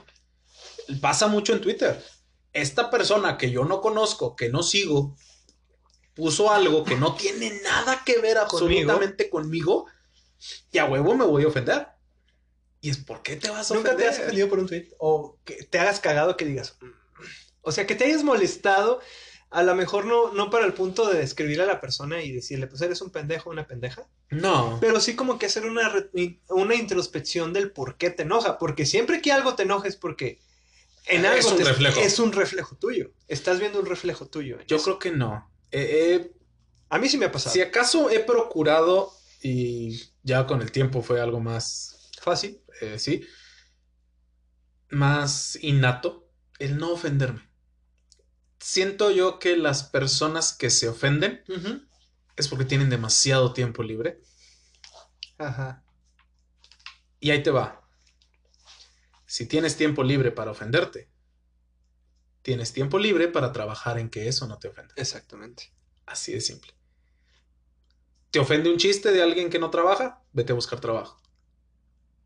[1.02, 2.04] Pasa mucho en Twitter.
[2.54, 5.16] Esta persona que yo no conozco, que no sigo,
[6.14, 9.86] puso algo que no tiene nada que ver absolutamente conmigo
[10.72, 11.88] y a huevo me voy a ofender.
[12.82, 13.94] Y es, ¿por qué te vas a ofender?
[13.94, 14.90] ¿Nunca te has ofendido por un tweet?
[15.00, 16.78] O que te hagas cagado que digas...
[16.82, 17.00] Mm".
[17.62, 19.02] O sea, que te hayas molestado,
[19.50, 22.68] a lo mejor no, no para el punto de describir a la persona y decirle,
[22.68, 24.08] pues eres un pendejo, una pendeja.
[24.30, 24.78] No.
[24.80, 25.92] Pero sí como que hacer una,
[26.50, 28.58] una introspección del por qué te enoja.
[28.58, 30.40] Porque siempre que algo te enoja es porque
[31.08, 32.00] en algo es un, reflejo.
[32.00, 33.12] Es un reflejo tuyo.
[33.28, 34.58] Estás viendo un reflejo tuyo.
[34.68, 35.50] Yo creo que no.
[36.90, 37.54] a mí sí me ha pasado.
[37.54, 40.00] Si acaso he procurado y
[40.30, 43.26] ya con el tiempo fue algo más fácil, eh, sí,
[44.90, 47.50] más innato, el no ofenderme.
[48.60, 51.44] Siento yo que las personas que se ofenden
[52.36, 54.22] es porque tienen demasiado tiempo libre.
[55.38, 55.84] Ajá.
[57.20, 57.82] Y ahí te va.
[59.26, 61.10] Si tienes tiempo libre para ofenderte,
[62.42, 64.94] tienes tiempo libre para trabajar en que eso no te ofenda.
[64.98, 65.74] Exactamente.
[66.06, 66.79] Así de simple.
[68.32, 70.22] ¿Te ofende un chiste de alguien que no trabaja?
[70.34, 71.20] Vete a buscar trabajo.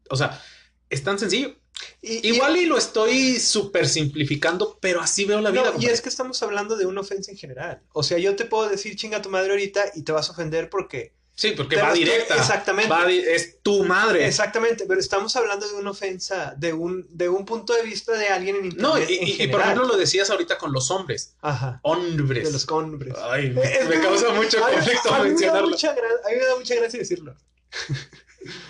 [0.10, 0.42] O sea,
[0.90, 1.56] es tan sencillo.
[2.02, 5.74] Igual y, lo estoy súper simplificando, pero así veo la vida.
[5.80, 7.82] y es que estamos hablando de una ofensa en general.
[7.94, 10.70] O sea, yo te puedo decir chinga tu madre ahorita y te vas a ofender
[10.70, 12.36] porque Sí, porque va directa.
[12.36, 13.34] Exactamente.
[13.34, 14.28] es tu madre.
[14.28, 18.28] Exactamente, pero estamos hablando de una ofensa, de un, de un punto de vista de
[18.28, 18.88] alguien en internet.
[18.88, 21.36] No, y, por ejemplo lo decías ahorita con los hombres.
[21.42, 21.80] Ajá.
[21.82, 22.46] Hombres.
[22.46, 23.16] De los hombres.
[23.24, 23.50] Ay,
[23.90, 25.70] me, causa mucho conflicto a, mencionarlo.
[25.70, 27.36] Me a mí me da mucha gracia decirlo.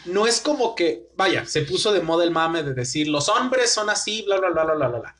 [0.06, 3.72] no es como que, vaya, se puso de moda el mame de decir los hombres
[3.72, 5.16] son así, bla, bla, bla, bla, bla, bla.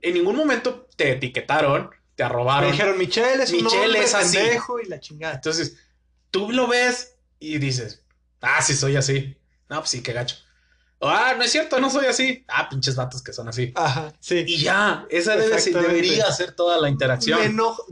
[0.00, 2.66] En ningún momento te etiquetaron, te arrobaron.
[2.66, 4.38] Me dijeron, Michelle es un hombre es así.
[4.84, 5.34] y la chingada.
[5.34, 5.76] Entonces,
[6.30, 8.04] tú lo ves y dices,
[8.40, 9.36] ah, sí, soy así.
[9.68, 10.36] No, pues sí, qué gacho.
[11.00, 12.44] Ah, no es cierto, no soy así.
[12.48, 13.72] Ah, pinches vatos que son así.
[13.74, 14.44] Ajá, sí.
[14.46, 17.38] Y ya, esa debe, debería ser toda la interacción.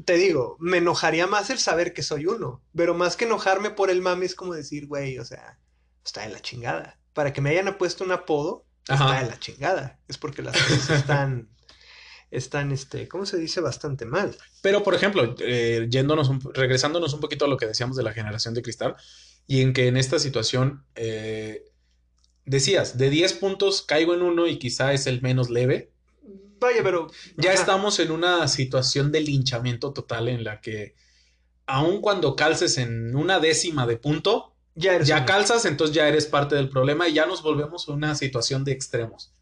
[0.05, 3.91] te digo, me enojaría más el saber que soy uno, pero más que enojarme por
[3.91, 5.59] el mami es como decir, güey, o sea,
[6.05, 6.99] está de la chingada.
[7.13, 9.99] Para que me hayan puesto un apodo, está de la chingada.
[10.09, 11.49] Es porque las cosas están,
[12.37, 13.61] están, este, ¿cómo se dice?
[13.61, 14.37] Bastante mal.
[14.63, 18.55] Pero, por ejemplo, eh, yéndonos, regresándonos un poquito a lo que decíamos de la generación
[18.55, 18.97] de cristal,
[19.47, 21.65] y en que en esta situación, eh,
[22.45, 25.93] decías, de 10 puntos caigo en uno y quizá es el menos leve.
[26.61, 27.11] Vaya, pero...
[27.37, 30.95] Ya estamos en una situación de linchamiento total en la que,
[31.67, 36.57] aun cuando calces en una décima de punto, ya, ya calzas, entonces ya eres parte
[36.57, 39.33] del problema y ya nos volvemos a una situación de extremos.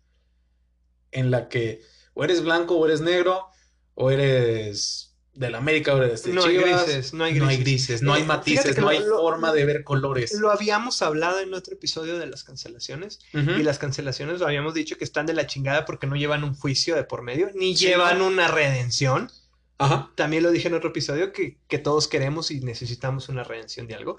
[1.11, 1.83] En la que
[2.14, 3.46] o eres blanco o eres negro,
[3.94, 7.57] o eres de la América o de no hay grises, no hay grises, no hay,
[7.57, 10.35] grises, no hay matices, no hay forma de ver colores.
[10.35, 14.98] Lo habíamos hablado en otro episodio de las cancelaciones y las cancelaciones lo habíamos dicho
[14.98, 18.20] que están de la chingada porque no llevan un juicio de por medio ni llevan
[18.20, 19.31] una redención.
[19.79, 20.11] Ajá.
[20.14, 23.94] También lo dije en otro episodio que, que todos queremos y necesitamos una redención de
[23.94, 24.18] algo.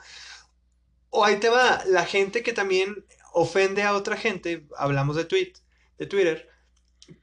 [1.09, 5.53] O ahí te va, la gente que también ofende a otra gente, hablamos de tweet,
[5.99, 6.49] de Twitter,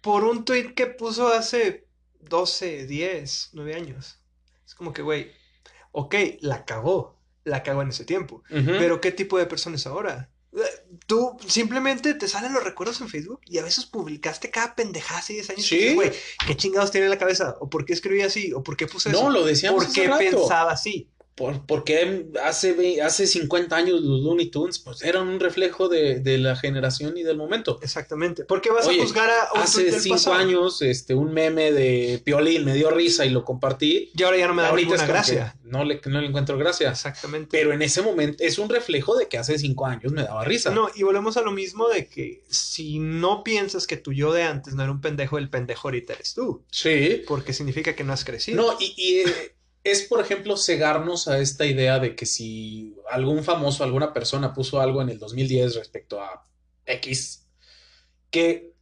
[0.01, 1.87] por un tweet que puso hace
[2.21, 4.19] 12, 10, 9 años.
[4.67, 5.33] Es como que, güey,
[5.93, 10.31] ok, la cagó, la cagó en ese tiempo, pero ¿qué tipo de personas ahora?
[10.53, 10.59] Eh,
[11.07, 15.35] tú simplemente te salen los recuerdos en Facebook y a veces publicaste cada pendejada hace
[15.35, 15.67] 10 años.
[15.67, 15.95] Sí.
[15.95, 16.13] Güey,
[16.47, 17.57] ¿qué chingados tiene en la cabeza?
[17.61, 18.53] ¿O por qué escribí así?
[18.53, 19.23] ¿O por qué puse eso?
[19.23, 21.09] No, lo decíamos ¿Por qué pensaba así?
[21.67, 27.17] Porque hace, hace 50 años los Looney Tunes pues eran un reflejo de, la generación
[27.17, 27.79] y del momento.
[27.83, 28.45] Exactamente.
[28.45, 32.65] ¿Por qué vas a juzgar a un Hace 5 años este, un meme de Piolín
[32.65, 34.11] me dio risa y lo compartí.
[34.15, 35.57] Y ahora ya no me da ninguna gracia.
[35.65, 36.91] No le, no le encuentro gracia.
[36.91, 37.49] Exactamente.
[37.51, 40.71] Pero en ese momento es un reflejo de que hace 5 años me daba risa.
[40.71, 44.43] No, y volvemos a lo mismo de que si no piensas que tu yo de
[44.43, 46.65] antes no era un pendejo, el pendejo ahorita eres tú.
[46.71, 47.23] Sí.
[47.27, 48.63] Porque significa que no has crecido.
[48.63, 48.95] No, y...
[48.97, 54.13] y eh, es, por ejemplo, cegarnos a esta idea de que si algún famoso, alguna
[54.13, 56.45] persona puso algo en el 2010 respecto a
[56.85, 57.47] X,
[58.31, 58.73] que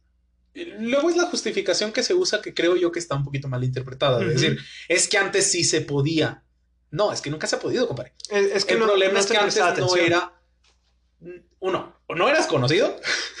[0.53, 3.63] luego es la justificación que se usa que creo yo que está un poquito mal
[3.63, 4.21] interpretada.
[4.21, 6.43] Es decir, es que antes sí se podía.
[6.91, 8.13] No, es que nunca se ha podido, compadre.
[8.29, 10.33] Es, que el problema es que antes no era.
[11.59, 12.95] Uno, o no eras conocido,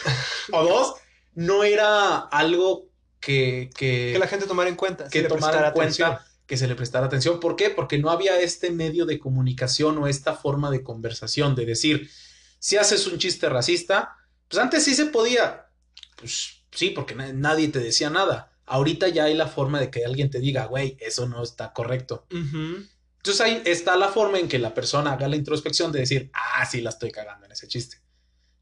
[0.51, 0.95] o dos,
[1.35, 2.89] no era algo
[3.21, 5.09] que, que, que la gente tomara en cuenta.
[5.09, 7.39] Que tomara en cuenta que se le prestara atención.
[7.39, 7.69] ¿Por qué?
[7.69, 12.09] Porque no había este medio de comunicación o esta forma de conversación, de decir,
[12.57, 15.67] si haces un chiste racista, pues antes sí se podía.
[16.15, 18.57] Pues sí, porque nadie te decía nada.
[18.65, 22.25] Ahorita ya hay la forma de que alguien te diga, güey, eso no está correcto.
[22.31, 26.65] Entonces ahí está la forma en que la persona haga la introspección de decir, ah,
[26.65, 27.97] sí, la estoy cagando en ese chiste.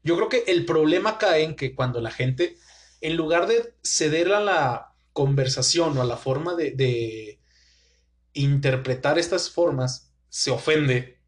[0.02, 2.58] Yo creo que el problema cae en que cuando la gente,
[3.00, 7.38] en lugar de ceder a la conversación o a la forma de,
[8.42, 11.18] interpretar estas formas se ofende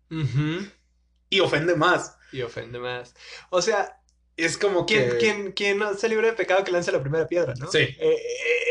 [1.28, 2.16] y ofende más.
[2.32, 3.14] Y ofende más.
[3.50, 4.00] O sea,
[4.36, 5.16] es como que.
[5.18, 7.70] Quien, quien, no se libre de pecado que lance la primera piedra, ¿no?
[7.70, 7.78] Sí.
[7.78, 8.16] Eh, eh,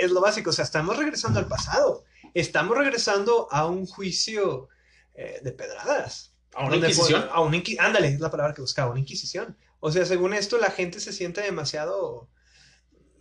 [0.02, 0.49] es lo básico.
[0.49, 2.04] O sea, estamos regresando al pasado.
[2.34, 4.69] Estamos regresando a un juicio
[5.15, 6.34] eh, de pedradas.
[6.54, 7.28] A una inquisición.
[7.32, 9.58] a un Ándale, es la palabra que buscaba, una inquisición.
[9.80, 12.30] O sea, según esto, la gente se siente demasiado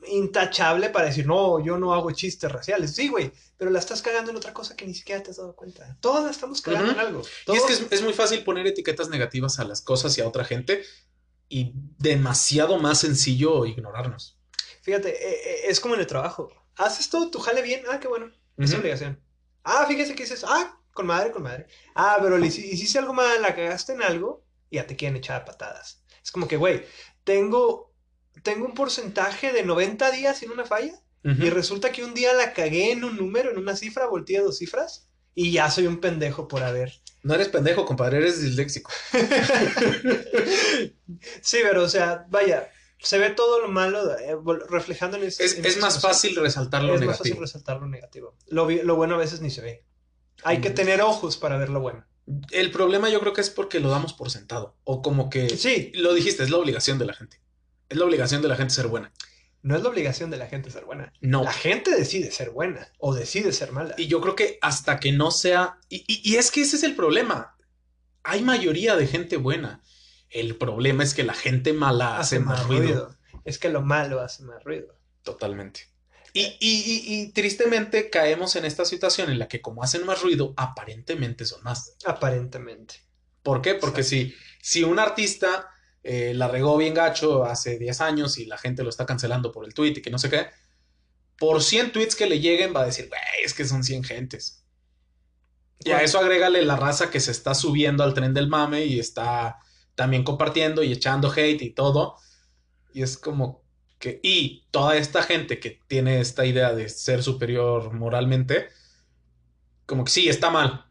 [0.06, 2.94] intachable para decir, no, yo no hago chistes raciales.
[2.94, 5.54] Sí, güey, pero la estás cagando en otra cosa que ni siquiera te has dado
[5.54, 5.96] cuenta.
[6.00, 7.22] Todos la estamos cagando en algo.
[7.46, 10.44] Y es que es, muy fácil poner etiquetas negativas a las cosas y a otra
[10.44, 10.84] gente
[11.48, 14.38] y demasiado más sencillo ignorarnos.
[14.82, 16.50] Fíjate, eh, eh, es como en el trabajo.
[16.76, 19.20] Haces todo tu jale bien, ah, qué bueno, es obligación.
[19.64, 21.66] Ah, fíjese que dices, ah, con madre, con madre.
[21.94, 26.02] Ah, pero hiciste algo mal, la cagaste en algo y ya te quieren echar patadas.
[26.22, 26.84] Es como que, güey,
[27.24, 27.88] tengo
[28.42, 32.55] tengo un porcentaje de 90 días sin una falla y resulta que un día la
[32.55, 36.48] cagué en un número, en una cifra, volteé dos cifras y ya soy un pendejo
[36.48, 36.92] por haber.
[37.22, 38.90] No eres pendejo, compadre, eres disléxico.
[41.42, 44.37] sí, pero o sea, vaya, se ve todo lo malo eh,
[44.68, 45.44] reflejando en ese.
[45.44, 47.11] Es, es más fácil resaltar lo negativo.
[47.11, 48.37] Es más fácil resaltar lo negativo.
[48.46, 49.85] Lo, lo, bueno a veces ni se ve.
[50.44, 52.07] Hay que tener ojos para ver lo bueno.
[52.51, 54.77] El problema yo creo que es porque lo damos por sentado.
[54.85, 55.48] O como que.
[55.51, 55.92] Sí.
[55.94, 57.40] Lo dijiste, es la obligación de la gente.
[57.88, 59.12] Es la obligación de la gente ser buena.
[59.62, 61.12] No es la obligación de la gente ser buena.
[61.20, 61.42] No.
[61.42, 63.94] La gente decide ser buena o decide ser mala.
[63.98, 65.79] Y yo creo que hasta que no sea.
[65.88, 67.57] Y, es que ese es el problema.
[68.22, 69.83] Hay mayoría de gente buena.
[70.31, 73.16] El problema es que la gente mala hace, más ruido.
[73.44, 74.94] Es que lo malo hace más ruido.
[75.22, 75.88] Totalmente.
[76.35, 81.44] Y, y, tristemente caemos en esta situación en la que como hacen más ruido, aparentemente
[81.44, 81.96] son más.
[82.05, 82.96] Aparentemente.
[83.42, 83.74] ¿Por qué?
[83.74, 85.68] Porque si, si un artista
[86.02, 89.64] eh, la regó bien gacho hace 10 años y la gente lo está cancelando por
[89.64, 90.46] el tweet y que no sé qué,
[91.38, 94.64] por 100 tweets que le lleguen va a decir, güey, es que son 100 gentes.
[95.80, 98.98] Y a eso agrégale la raza que se está subiendo al tren del mame y
[98.98, 99.58] está
[99.94, 102.16] también compartiendo y echando hate y todo.
[102.92, 103.62] Y es como
[103.98, 108.68] que, y toda esta gente que tiene esta idea de ser superior moralmente,
[109.87, 110.88] como que sí, está mal.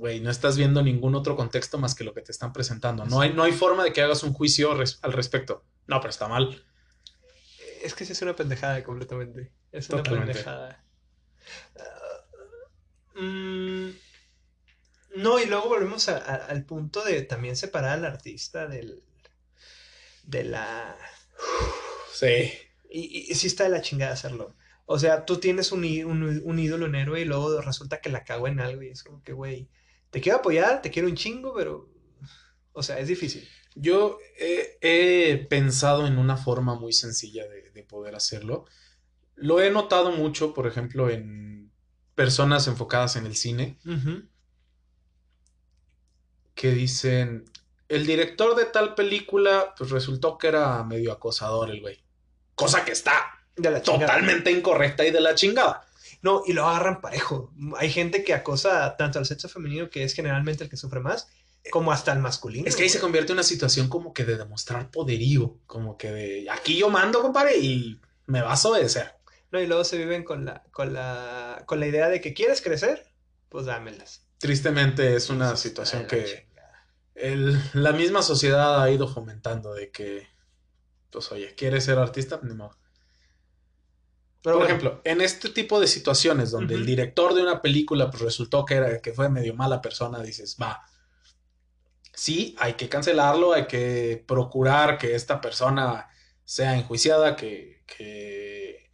[0.00, 3.04] Güey, no estás viendo ningún otro contexto más que lo que te están presentando.
[3.04, 5.62] No hay, no hay forma de que hagas un juicio al respecto.
[5.86, 6.64] No, pero está mal.
[7.82, 9.52] Es que sí es una pendejada completamente.
[9.70, 10.82] Es una pendejada.
[13.14, 13.90] Mm,
[15.16, 19.02] no, y luego volvemos al punto de también separar al artista del.
[20.22, 20.96] de la.
[22.14, 22.54] Sí.
[22.88, 24.54] Y, y, sí está de la chingada hacerlo.
[24.86, 28.48] O sea, tú tienes un, un, ídolo, un héroe, y luego resulta que la cago
[28.48, 29.68] en algo, y es como que, güey,
[30.10, 31.88] te quiero apoyar, te quiero un chingo, pero.
[32.72, 33.48] O sea, es difícil.
[33.74, 38.66] Yo he, pensado en una forma muy sencilla de, poder hacerlo.
[39.36, 41.72] Lo he notado mucho, por ejemplo, en
[42.14, 43.78] personas enfocadas en el cine
[46.54, 47.46] que dicen,
[47.88, 52.04] el director de tal película, pues resultó que era medio acosador el güey.
[52.54, 53.40] Cosa que está
[53.82, 55.86] totalmente incorrecta y de la chingada.
[56.22, 57.52] No, y lo agarran parejo.
[57.76, 61.28] Hay gente que acosa tanto al sexo femenino, que es generalmente el que sufre más,
[61.70, 62.66] como hasta el masculino.
[62.66, 66.10] Es que ahí se convierte en una situación como que de demostrar poderío, como que
[66.10, 69.14] de aquí yo mando, compadre, y me vas a obedecer.
[69.52, 72.62] No, y luego se viven con la, con la, con la idea de que quieres
[72.62, 73.10] crecer,
[73.48, 74.26] pues dámelas.
[74.38, 76.48] Tristemente es una situación que
[77.74, 80.26] la misma sociedad ha ido fomentando de que,
[81.10, 82.40] pues oye, ¿quieres ser artista?
[82.42, 82.78] Ni modo.
[84.42, 88.22] Pero, Por ejemplo, en este tipo de situaciones donde el director de una película pues,
[88.22, 90.82] resultó que, era, que fue medio mala persona, dices, va,
[92.14, 96.08] sí, hay que cancelarlo, hay que procurar que esta persona
[96.44, 98.90] sea enjuiciada, que, eh,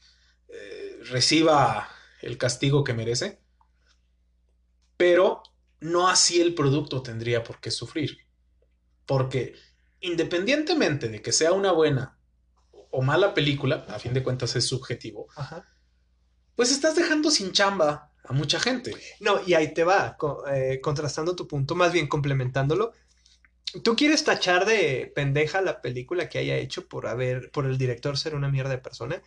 [1.10, 1.88] reciba
[2.22, 3.40] el castigo que merece,
[4.96, 5.42] pero
[5.80, 8.18] no así el producto tendría por qué sufrir.
[9.06, 9.54] Porque
[10.00, 12.15] independientemente de que sea una buena
[12.90, 15.28] o mala película, a fin de cuentas es subjetivo,
[16.54, 18.94] pues estás dejando sin chamba a mucha gente.
[19.20, 20.16] No, y ahí te va,
[20.52, 22.92] eh, contrastando tu punto, más bien complementándolo
[23.82, 28.16] tú quieres tachar de pendeja la película que haya hecho por haber, por el director
[28.18, 29.22] ser una mierda de persona,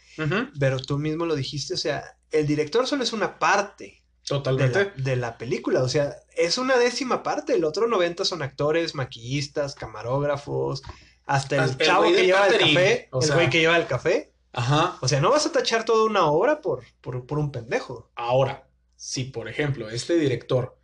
[0.60, 4.04] pero tú mismo lo dijiste, o sea, el director solo es una parte.
[4.26, 4.92] Totalmente.
[4.98, 9.74] De la, película, o sea, es una décima parte, el otro 90 son actores, maquillistas,
[9.74, 10.84] camarógrafos,
[11.30, 14.34] hasta el chavo que lleva el café, el güey que lleva el café.
[14.52, 14.98] Ajá.
[15.00, 18.10] O sea, no vas a tachar toda una obra por, por, por un pendejo.
[18.16, 20.80] Ahora, si por ejemplo este director,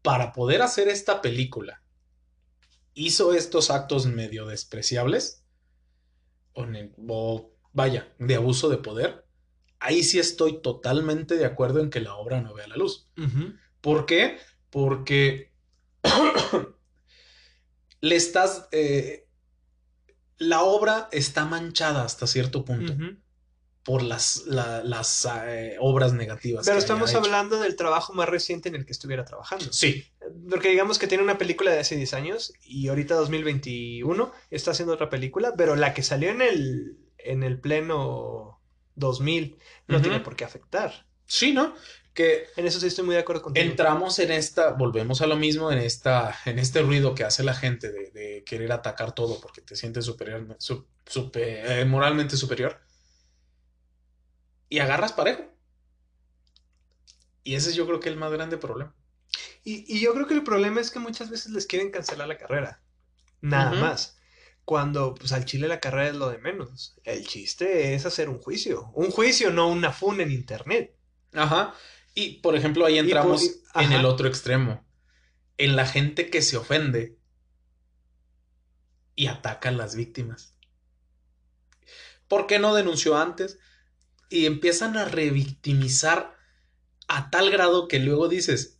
[0.00, 1.82] para poder hacer esta película,
[2.94, 5.42] hizo estos actos medio despreciables,
[6.52, 9.26] o, vaya, de abuso de poder,
[9.80, 13.10] ahí sí estoy totalmente de acuerdo en que la obra no vea la luz.
[13.80, 14.38] ¿Por qué?
[14.70, 15.52] Porque
[18.00, 18.68] le estás...
[18.70, 19.23] Eh,
[20.44, 22.94] la obra está manchada hasta cierto punto
[23.84, 26.64] por las, las eh, obras negativas.
[26.64, 29.72] Pero estamos hablando del trabajo más reciente en el que estuviera trabajando.
[29.72, 30.06] Sí.
[30.48, 34.94] Porque digamos que tiene una película de hace 10 años y ahorita 2021 está haciendo
[34.94, 38.58] otra película, pero la que salió en el, en el pleno
[38.94, 41.06] 2000 no tiene por qué afectar.
[41.26, 41.74] Sí, ¿no?
[42.14, 43.66] Que en eso sí estoy muy de acuerdo contigo.
[43.66, 47.54] Entramos en esta, volvemos a lo mismo, en esta, en este ruido que hace la
[47.54, 50.46] gente de, querer atacar todo porque te sientes superior,
[51.34, 52.80] eh, moralmente superior
[54.68, 55.44] y agarras parejo.
[57.42, 58.94] Y ese es yo creo que el más grande problema.
[59.62, 62.82] Y, yo creo que el problema es que muchas veces les quieren cancelar la carrera.
[63.40, 64.18] Nada más.
[64.64, 66.96] Cuando, pues al chile la carrera es lo de menos.
[67.04, 68.90] El chiste es hacer un juicio.
[68.94, 70.96] Un juicio, no una fun en internet.
[71.32, 71.74] Ajá.
[72.14, 74.84] Y, por ejemplo, ahí entramos en el otro extremo.
[75.58, 77.18] En la gente que se ofende
[79.16, 80.54] y ataca a las víctimas.
[82.28, 83.58] ¿Por qué no denunció antes?
[84.34, 86.36] y empiezan a revictimizar
[87.06, 88.78] a tal grado que luego dices,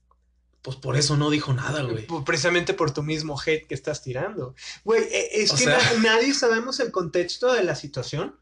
[0.62, 2.06] pues por eso no dijo nada, güey.
[2.24, 4.54] Precisamente por tu mismo hate que estás tirando.
[4.82, 5.66] Güey, e, es que
[6.00, 8.36] nadie sabemos el contexto de la situación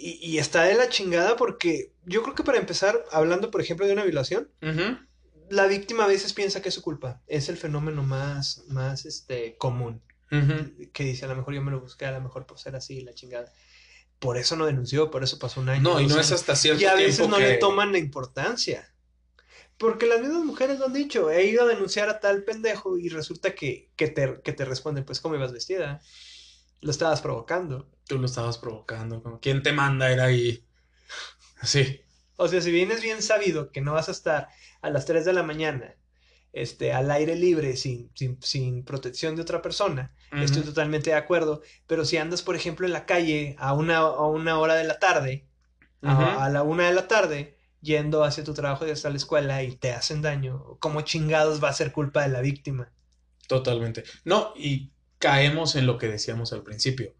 [0.00, 3.92] y, está de la chingada porque yo creo que para empezar, hablando por ejemplo de
[3.92, 4.50] una violación,
[5.50, 7.20] la víctima a veces piensa que es su culpa.
[7.26, 10.02] Es el fenómeno más, más este, común.
[10.92, 13.00] Que dice, a lo mejor yo me lo busqué, a lo mejor por ser así,
[13.00, 13.52] la chingada
[14.20, 15.80] por eso no denunció, por eso pasó un año.
[15.80, 16.98] No, y no es hasta cierto tiempo.
[16.98, 18.94] Y a veces no le toman la importancia.
[19.78, 21.30] Porque las mismas mujeres lo han dicho.
[21.30, 25.04] He ido a denunciar a tal pendejo y resulta que, que, te, que te responden,
[25.04, 26.02] pues, ¿cómo ibas vestida?
[26.80, 27.88] Lo estabas provocando.
[28.06, 29.38] Tú lo estabas provocando.
[29.40, 30.64] ¿Quién te manda ir ahí?
[31.62, 32.00] Sí.
[32.36, 34.48] O sea, si vienes bien sabido que no vas a estar
[34.80, 35.94] a las 3 de la mañana
[36.52, 38.10] este, al aire libre, sin,
[38.40, 41.62] sin, protección de otra persona, estoy totalmente de acuerdo.
[41.86, 44.98] Pero si andas, por ejemplo, en la calle a una, a una hora de la
[44.98, 45.46] tarde,
[46.02, 49.76] a, la una de la tarde, yendo hacia tu trabajo y hasta la escuela y
[49.76, 52.90] te hacen daño, ¿cómo chingados va a ser culpa de la víctima?
[53.46, 54.04] Totalmente.
[54.24, 57.14] No, y caemos en lo que decíamos al principio.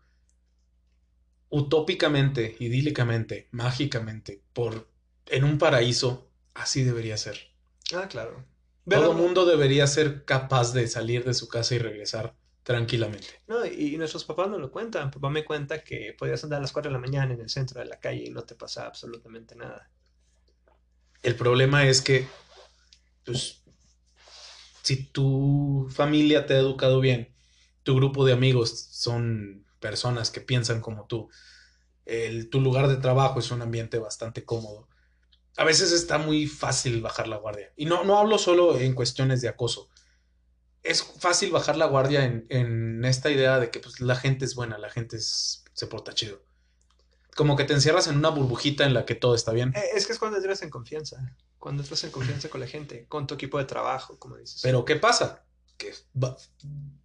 [1.50, 4.88] Utópicamente, idílicamente, mágicamente, por
[5.26, 7.38] en un paraíso, así debería ser.
[7.94, 8.44] Ah, claro.
[8.88, 12.34] Todo mundo debería ser capaz de salir de su casa y regresar
[12.64, 13.28] tranquilamente.
[13.46, 15.10] No, y, nuestros papás no lo cuentan.
[15.10, 17.80] Papá me cuenta que podías andar a las 4 de la mañana en el centro
[17.80, 19.90] de la calle y no te pasaba absolutamente nada.
[21.22, 22.26] El problema es que,
[23.24, 23.62] pues,
[24.82, 27.28] si tu familia te ha educado bien,
[27.90, 31.28] tu grupo de amigos son personas que piensan como tú,
[32.04, 34.88] el, tu lugar de trabajo es un ambiente bastante cómodo,
[35.56, 37.72] a veces está muy fácil bajar la guardia.
[37.74, 39.88] Y no, no hablo solo en cuestiones de acoso.
[40.84, 44.78] Es fácil bajar la guardia en, esta idea de que pues, la gente es buena,
[44.78, 46.44] la gente se porta chido.
[47.34, 49.72] Como que te encierras en una burbujita en la que todo está bien.
[49.74, 51.34] Eh, es que es cuando entras en confianza.
[51.58, 54.60] Cuando entras en confianza con la gente, con tu equipo de trabajo, como dices.
[54.62, 55.44] Pero ¿qué pasa?
[55.80, 55.94] Que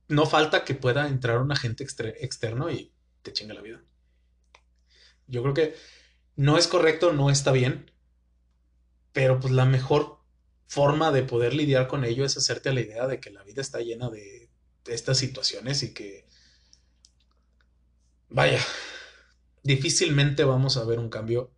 [0.10, 2.92] no falta que pueda entrar un agente externo y
[3.24, 3.82] te chinga la vida.
[5.28, 5.76] Yo creo que
[6.36, 7.90] no es correcto, no está bien
[9.16, 10.20] pero pues la mejor
[10.68, 13.62] forma de poder lidiar con ello es hacerte a la idea de que la vida
[13.62, 14.50] está llena de,
[14.88, 16.28] estas situaciones y que,
[18.28, 18.60] vaya,
[19.64, 21.50] difícilmente vamos a ver un cambio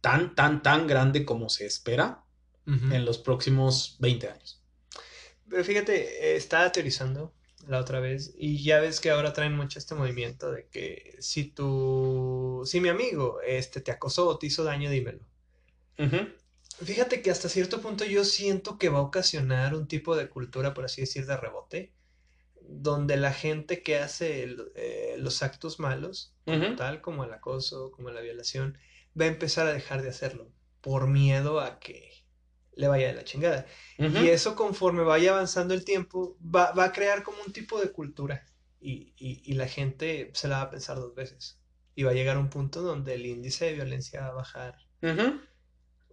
[0.00, 2.24] tan, tan, tan grande como se espera
[2.66, 4.61] en los próximos 20 años.
[5.52, 7.34] Pero fíjate, estaba teorizando
[7.68, 11.44] la otra vez y ya ves que ahora traen mucho este movimiento de que si
[11.44, 15.20] tu, si mi amigo este, te acosó o te hizo daño, dímelo.
[16.82, 20.72] Fíjate que hasta cierto punto yo siento que va a ocasionar un tipo de cultura,
[20.72, 21.92] por así decir, de rebote,
[22.62, 26.34] donde la gente que hace eh, los actos malos,
[26.78, 28.78] tal como el acoso, como la violación,
[29.20, 30.50] va a empezar a dejar de hacerlo
[30.80, 32.21] por miedo a que
[32.74, 33.66] le vaya de la chingada.
[33.98, 38.46] Y eso conforme vaya avanzando el tiempo, va, a crear como un tipo de cultura
[38.80, 41.58] y, y, la gente se la va a pensar dos veces.
[41.94, 44.78] Y va a llegar a un punto donde el índice de violencia va a bajar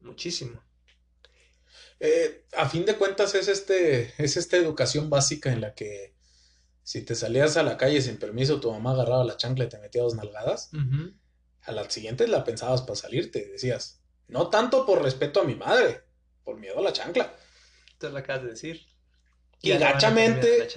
[0.02, 0.62] muchísimo.
[2.00, 6.16] Eh, a fin de cuentas es este es esta educación básica en la que
[6.84, 9.80] si te salías a la calle sin permiso tu mamá agarraba la chancla y te
[9.80, 10.72] metía dos nalgadas
[11.62, 16.06] a la siguiente la pensabas para salirte decías no tanto por respeto a mi madre
[16.50, 17.32] por miedo a la chancla
[18.00, 18.88] te lo acabas de decir
[19.62, 20.68] y gachamente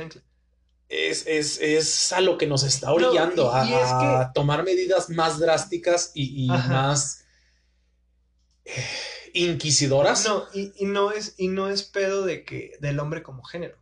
[0.91, 7.25] es, es, a lo que nos está orillando a, tomar medidas más drásticas y, más
[9.33, 10.27] inquisidoras.
[10.27, 13.79] No, y, no es, y no es pedo de que, del hombre como género.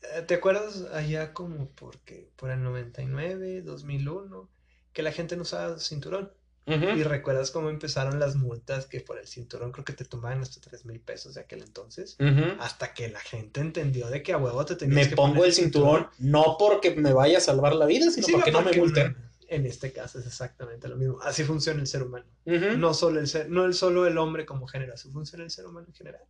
[0.00, 4.48] Eh, ¿Te acuerdas allá como porque por el 99, 2001,
[4.94, 6.32] que la gente no usaba cinturón?
[6.66, 10.60] Y recuerdas cómo empezaron las multas que por el cinturón creo que te tomaban hasta
[10.60, 12.16] 3 mil pesos de aquel entonces.
[12.60, 16.08] Hasta que la gente entendió de que a huevo te tenías me pongo el cinturón,
[16.18, 19.16] no porque me vaya a salvar la vida, sino porque, no me multen
[19.50, 21.20] en este caso es exactamente lo mismo.
[21.22, 22.24] Así funciona el ser humano.
[22.44, 25.66] No solo el ser, no el solo el hombre como género, así funciona el ser
[25.66, 26.22] humano en general.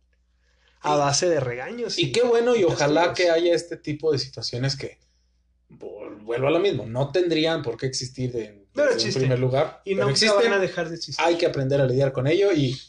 [0.81, 1.99] A base de regaños.
[1.99, 4.99] Y, qué bueno, y ojalá que haya este tipo de situaciones que,
[5.69, 9.81] vuelvo a lo mismo, no tendrían por qué existir en, primer lugar.
[9.85, 11.23] Y no van a dejar de existir.
[11.25, 12.79] Hay que aprender a lidiar con ello y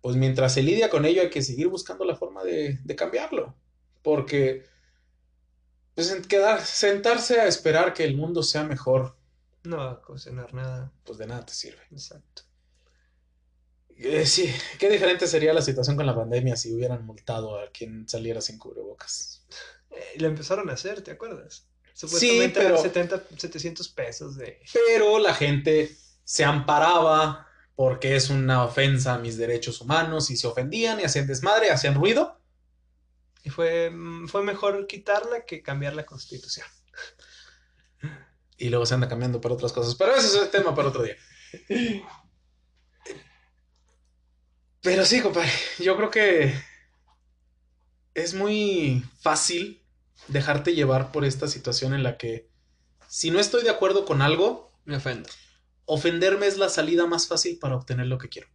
[0.00, 3.54] pues mientras se lidia con ello hay que seguir buscando la forma de, de cambiarlo.
[4.02, 4.64] Porque
[5.94, 9.16] pues quedar, sentarse a esperar que el mundo sea mejor
[9.64, 10.92] no va a cocinar nada.
[11.04, 11.80] Pues de nada te sirve.
[11.90, 12.42] Exacto.
[13.96, 14.48] Eh, sí,
[14.78, 18.58] qué diferente sería la situación con la pandemia si hubieran multado a quien saliera sin
[18.58, 19.44] cubrebocas.
[19.90, 21.66] Eh, lo empezaron a hacer, ¿te acuerdas?
[21.98, 24.60] Supuestamente sí, pero, 70, 700 pesos de...
[24.72, 30.46] Pero la gente se amparaba porque es una ofensa a mis derechos humanos y se
[30.46, 32.40] ofendían y hacían desmadre, hacían ruido.
[33.42, 36.66] Y fue, mm, fue mejor quitarla que cambiar la constitución
[38.56, 39.96] y luego se anda cambiando para otras cosas.
[39.96, 41.16] Pero ese es el tema para otro día.
[44.82, 46.54] Pero sí, compadre, yo creo que
[48.14, 49.77] es muy fácil
[50.28, 52.48] dejarte llevar por esta situación en la que
[53.08, 55.28] si no estoy de acuerdo con algo, me ofendo.
[55.86, 58.48] Ofenderme es la salida más fácil para obtener lo que quiero.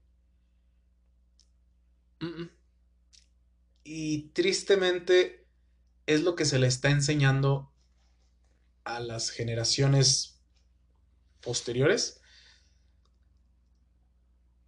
[3.84, 5.46] Y tristemente
[6.06, 7.74] es lo que se le está enseñando
[8.84, 10.40] a las generaciones
[11.42, 12.22] posteriores.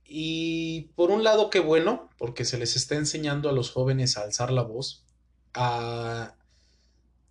[0.03, 4.24] Y por un lado, qué bueno, porque se les está enseñando a los jóvenes a
[4.24, 5.06] alzar la voz,
[5.53, 6.36] a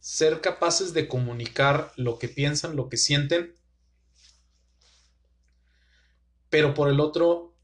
[0.04, 3.54] ser capaces de comunicar lo que piensan, lo que sienten.
[6.50, 7.54] Pero por el otro,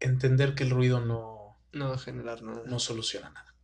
[0.00, 1.58] entender que el ruido no...
[1.72, 2.62] No va a generar nada.
[2.64, 3.54] No soluciona nada.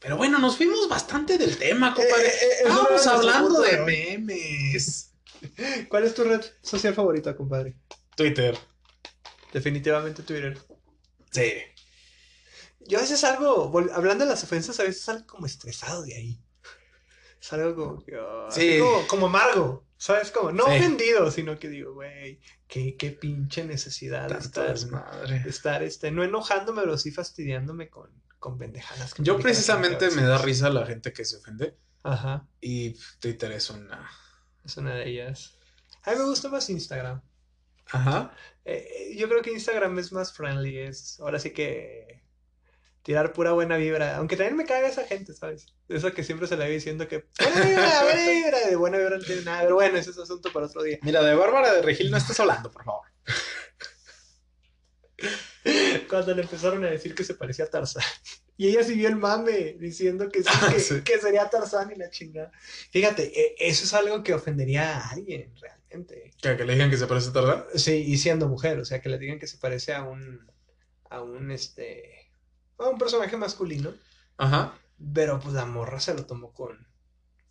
[0.00, 2.26] Pero bueno, nos fuimos bastante del tema, compadre.
[2.26, 5.12] Eh, eh, Estamos hablando de memes.
[5.88, 7.76] ¿Cuál es tu red social favorita, compadre?
[8.16, 8.58] Twitter.
[9.52, 10.58] Definitivamente Twitter.
[11.30, 11.52] Sí.
[12.88, 16.40] Yo a veces salgo, hablando de las ofensas, a veces salgo como estresado de ahí.
[17.40, 18.16] Salgo como que.
[18.16, 18.78] Oh, sí.
[18.78, 19.86] como, como amargo.
[19.98, 20.30] ¿Sabes?
[20.30, 25.42] Como, no ofendido, sino que digo, güey, qué, qué pinche necesidad de estar, madre.
[25.46, 29.14] estar este, no enojándome, pero sí fastidiándome con, con pendejadas.
[29.18, 31.78] Yo precisamente me da risa la gente que se ofende.
[32.02, 32.46] Ajá.
[32.60, 34.10] Y Twitter es una.
[34.64, 35.56] Es una de ellas.
[36.02, 37.22] A mí me gusta más Instagram.
[37.86, 38.34] Ajá.
[38.64, 42.22] Eh, eh, yo creo que Instagram es más friendly, es ahora sí que
[43.06, 45.66] tirar pura buena vibra, aunque también me caga esa gente, ¿sabes?
[45.88, 49.18] Eso que siempre se le va diciendo que buena vibra, buena vibra, de buena vibra
[49.18, 50.98] no tiene nada, pero bueno, ese es asunto para otro día.
[51.02, 53.06] Mira, de Bárbara de Regil no estás hablando, por favor.
[56.10, 58.02] Cuando le empezaron a decir que se parecía a Tarzán.
[58.56, 60.42] Y ella siguió el mame diciendo que
[60.80, 62.50] sí, que, sería Tarzán y la chingada.
[62.90, 66.32] Fíjate, e, eso es algo que ofendería a alguien, realmente.
[66.42, 67.66] ¿Que, le digan que se parece a Tarzán?
[67.76, 70.50] Sí, y siendo mujer, o sea, que le digan que se parece a un,
[71.08, 72.25] a un, este,
[72.78, 73.92] a un personaje masculino.
[74.36, 74.74] Ajá.
[75.14, 76.86] Pero pues la morra se lo tomó con,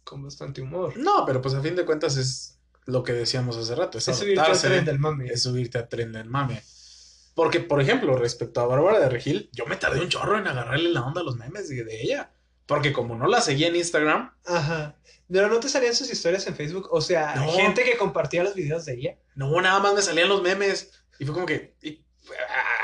[0.03, 0.97] con bastante humor.
[0.97, 3.97] No, pero pues a fin de cuentas es lo que decíamos hace rato.
[3.97, 5.28] Es, subirte al tren del mame.
[5.28, 6.63] Es subirte al tren del mame.
[7.34, 10.89] Porque, por ejemplo, respecto a Bárbara de Regil, yo me tardé un chorro en agarrarle
[10.89, 12.32] la onda a los memes de, ella.
[12.65, 14.34] Porque como no la seguía en Instagram.
[14.45, 14.95] Ajá.
[15.30, 16.88] Pero no te salían sus historias en Facebook.
[16.91, 19.17] O sea, gente que compartía los videos de ella.
[19.36, 20.91] No, nada más me salían los memes.
[21.19, 21.76] Y fue como que.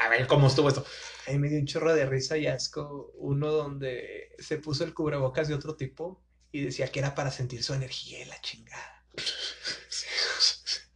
[0.03, 0.85] a ver cómo estuvo esto.
[1.27, 3.11] Ahí me dio un chorro de risa y asco.
[3.15, 7.63] Uno donde se puso el cubrebocas de otro tipo y decía que era para sentir
[7.63, 9.05] su energía y la chingada.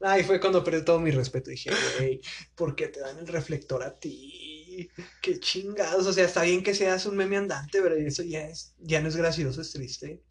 [0.02, 1.50] Ahí fue cuando perdí todo mi respeto.
[1.50, 2.22] Dije, güey,
[2.56, 4.90] ¿por qué te dan el reflector a ti?
[5.22, 6.06] Qué chingados.
[6.06, 9.08] O sea, está bien que seas un meme andante, pero eso ya, es, ya no
[9.08, 10.22] es gracioso, es triste.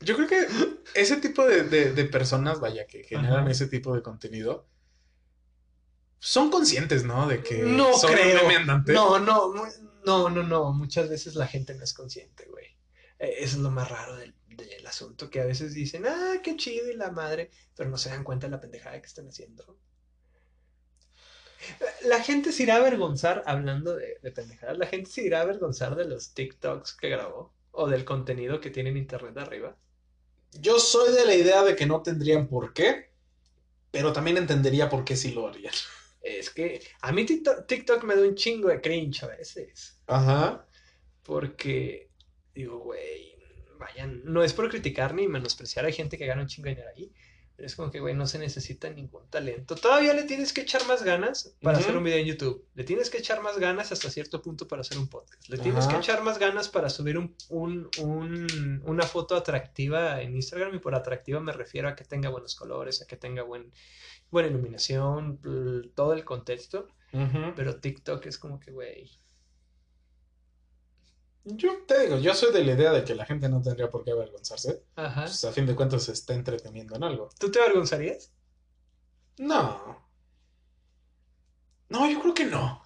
[0.00, 0.46] Yo creo que
[0.94, 4.68] ese tipo de, personas, vaya, que generan ese tipo de contenido,
[6.18, 7.26] son conscientes, ¿no?
[7.26, 8.42] De que no son creo.
[8.42, 8.92] meme andante.
[8.92, 9.52] No, no,
[10.04, 10.72] no, no, no.
[10.72, 12.66] Muchas veces la gente no es consciente, güey.
[13.18, 16.56] E, eso es lo más raro del, del asunto, que a veces dicen, ah, qué
[16.56, 19.78] chido y la madre, pero no se dan cuenta de la pendejada que están haciendo.
[22.04, 25.42] La gente se irá a avergonzar, hablando de, de pendejadas, la gente se irá a
[25.42, 29.76] avergonzar de los TikToks que grabó o del contenido que tiene en internet arriba.
[30.52, 33.10] Yo soy de la idea de que no tendrían por qué,
[33.90, 35.74] pero también entendería por qué sí lo harían.
[36.26, 40.00] Es que a mí TikTok, TikTok me da un chingo de cringe a veces.
[40.06, 40.66] Ajá.
[41.22, 42.10] Porque
[42.54, 43.36] digo, güey,
[43.78, 46.90] vayan, no es por criticar ni menospreciar a gente que gana un chingo de dinero
[46.94, 47.12] ahí.
[47.56, 49.76] Pero es como que, güey, no se necesita ningún talento.
[49.76, 52.66] Todavía le tienes que echar más ganas para hacer un video en YouTube.
[52.74, 55.48] Le tienes que echar más ganas hasta cierto punto para hacer un podcast.
[55.48, 60.74] Le tienes que echar más ganas para subir un, un, una foto atractiva en Instagram.
[60.74, 63.72] Y por atractiva me refiero a que tenga buenos colores, a que tenga buen,
[64.30, 65.40] buena iluminación,
[65.94, 66.88] todo el contexto.
[67.54, 69.10] Pero TikTok es como que, güey,
[71.48, 74.04] yo te digo, yo soy de la idea de que la gente no tendría por
[74.04, 74.82] qué avergonzarse.
[74.96, 75.22] Ajá.
[75.22, 77.30] Pues a fin de cuentas se está entreteniendo en algo.
[77.38, 78.32] ¿Tú te avergonzarías?
[79.38, 80.04] No.
[81.88, 82.82] No, yo creo que no.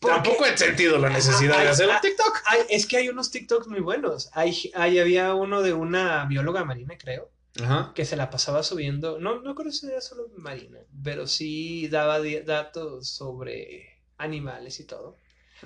[0.00, 2.40] Tampoco he sentido la necesidad de hacer un TikTok.
[2.68, 4.30] es que hay unos TikToks muy buenos.
[4.32, 7.92] Hay, había uno de una bióloga marina, creo, Ajá.
[7.94, 9.18] que se la pasaba subiendo.
[9.18, 15.16] No, no creo era solo marina, pero sí daba datos sobre animales y todo.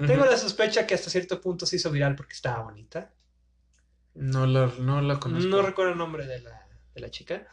[0.06, 3.14] Tengo la sospecha que hasta cierto punto se hizo viral porque estaba bonita.
[4.14, 5.48] No la, no la conozco.
[5.48, 7.46] No recuerdo el nombre de la, de la chica.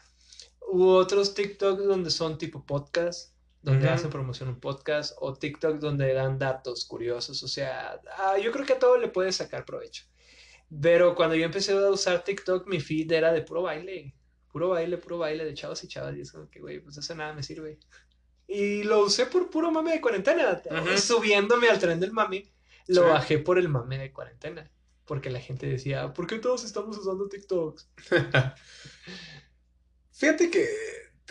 [0.60, 6.12] Hubo otros TikTok donde son tipo podcast, donde hacen promoción un podcast, o TikTok donde
[6.12, 7.42] dan datos curiosos.
[7.42, 10.04] O sea, ah, yo creo que a todo le puedes sacar provecho.
[10.82, 14.14] Pero cuando yo empecé a usar TikTok, mi feed era de puro baile.
[14.54, 16.16] Puro baile, puro baile de chavos y chavas.
[16.16, 17.80] Y es como que, güey, pues eso nada me sirve.
[18.46, 20.62] Y lo usé por puro mame de cuarentena.
[20.96, 22.46] Subiéndome al tren del mame,
[22.86, 24.70] lo bajé por el mame de cuarentena.
[25.06, 27.88] Porque la gente decía, ¿por qué todos estamos usando TikToks?
[30.12, 30.68] Fíjate que,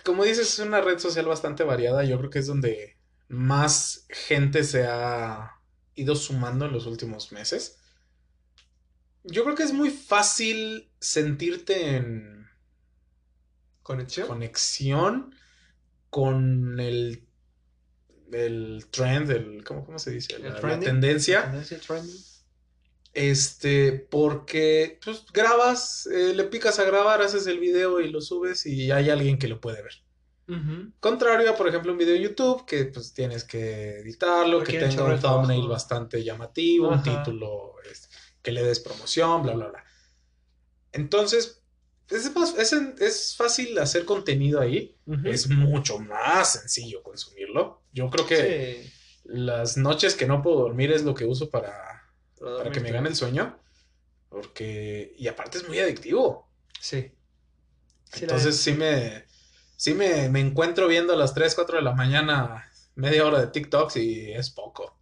[0.04, 2.04] como dices, es una red social bastante variada.
[2.04, 2.98] Yo creo que es donde
[3.30, 5.62] más gente se ha
[5.96, 7.80] ido sumando en los últimos meses.
[9.24, 12.43] Yo creo que es muy fácil sentirte en
[13.84, 15.36] conexión, conexión
[16.10, 17.28] con el,
[18.32, 20.40] el trend, el, ¿cómo, cómo se dice?
[20.40, 21.44] La, la tendencia.
[21.44, 22.34] tendencia trending.
[23.14, 28.66] Este, porque pues grabas, eh, le picas a grabar, haces el video y lo subes
[28.66, 29.94] y hay alguien que lo puede ver.
[31.00, 35.06] Contrario a, por ejemplo, un video en YouTube que pues tienes que editarlo, que tenga
[35.06, 38.10] un thumbnail bastante llamativo, un título este,
[38.42, 39.84] que le des promoción, bla, bla, bla.
[40.92, 41.63] Entonces,
[42.14, 44.96] es, es, es fácil hacer contenido ahí,
[45.26, 47.82] es mucho más sencillo consumirlo.
[47.92, 48.92] Yo creo que
[49.24, 52.04] las noches que no puedo dormir es lo que uso para,
[52.40, 53.60] para que me gane el sueño,
[54.30, 56.50] porque, y aparte es muy adictivo.
[56.80, 57.12] Sí.
[58.14, 59.26] Entonces sí me
[59.84, 63.98] sí me, encuentro viendo a las 3, 4 de la mañana media hora de TikToks
[63.98, 64.98] y es poco.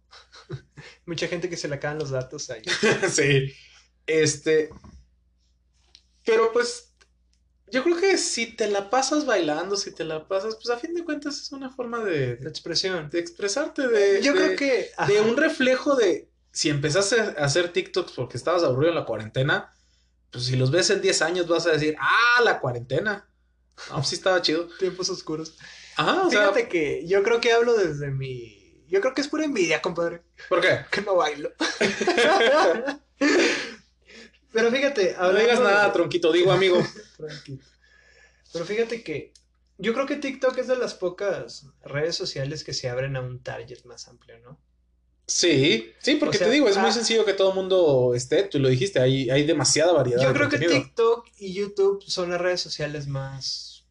[1.06, 2.62] Mucha gente que se le acaban los datos ahí.
[3.08, 3.54] sí.
[4.06, 4.70] Este.
[6.24, 6.91] Pero pues.
[7.72, 10.94] Yo creo que si te la pasas bailando, si te la pasas, pues a fin
[10.94, 12.36] de cuentas es una forma de.
[12.36, 13.08] De expresión.
[13.08, 14.20] De expresarte, de.
[14.20, 14.90] Yo creo que.
[15.06, 16.28] De un reflejo de.
[16.52, 19.72] Si empezaste a hacer TikToks porque estabas aburrido en la cuarentena,
[20.30, 23.26] pues si los ves en 10 años vas a decir, ah, la cuarentena.
[23.88, 24.68] No, pues sí estaba chido.
[24.78, 25.56] Tiempos oscuros.
[25.96, 28.84] Ajá, o Fíjate que yo creo que hablo desde mi.
[28.86, 30.20] Yo creo que es pura envidia, compadre.
[30.50, 30.80] ¿Por qué?
[30.90, 31.52] Que no bailo.
[34.52, 35.16] Pero fíjate.
[35.18, 36.84] No digas nada, tronquito, digo amigo.
[38.52, 39.32] Pero fíjate que
[39.78, 43.42] yo creo que TikTok es de las pocas redes sociales que se abren a un
[43.42, 44.60] target más amplio, ¿no?
[45.26, 48.58] Sí, sí, porque te digo, es muy ah, sencillo que todo el mundo esté, tú
[48.58, 50.22] lo dijiste, hay, hay demasiada variedad.
[50.22, 53.86] Yo creo que TikTok y YouTube son las redes sociales más,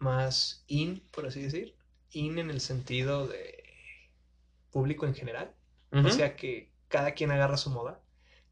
[0.00, 1.76] más in, por así decir,
[2.10, 3.62] in en el sentido de
[4.70, 5.54] público en general.
[5.92, 8.01] O sea que cada quien agarra su moda.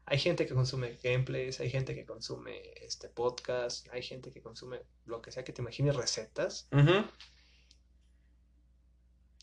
[0.05, 4.81] Hay gente que consume gameplays, hay gente que consume este podcast, hay gente que consume
[5.05, 6.67] lo que sea que te imagines, recetas.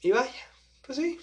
[0.02, 0.46] Y vaya,
[0.84, 1.18] pues sí.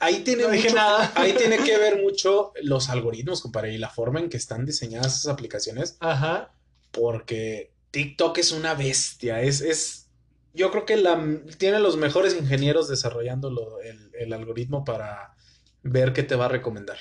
[0.00, 0.44] Ahí tiene,
[1.14, 5.18] ahí tiene que ver mucho los algoritmos, compadre, y la forma en que están diseñadas
[5.18, 5.96] esas aplicaciones.
[6.00, 6.54] Ajá.
[6.90, 9.40] Porque TikTok es una bestia.
[9.42, 10.10] Es, es.
[10.54, 15.34] Yo creo que la, tiene los mejores ingenieros desarrollando el, algoritmo para
[15.82, 16.98] ver qué te va a recomendar.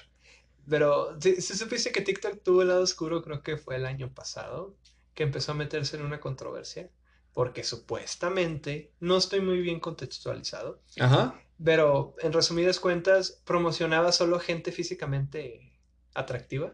[0.69, 4.75] Pero si, supiste que TikTok tuvo el lado oscuro, creo que fue el año pasado,
[5.13, 6.89] que empezó a meterse en una controversia,
[7.33, 11.39] porque supuestamente, no estoy muy bien contextualizado, Ajá.
[11.63, 15.79] Pero en resumidas cuentas, promocionaba solo gente físicamente
[16.13, 16.73] atractiva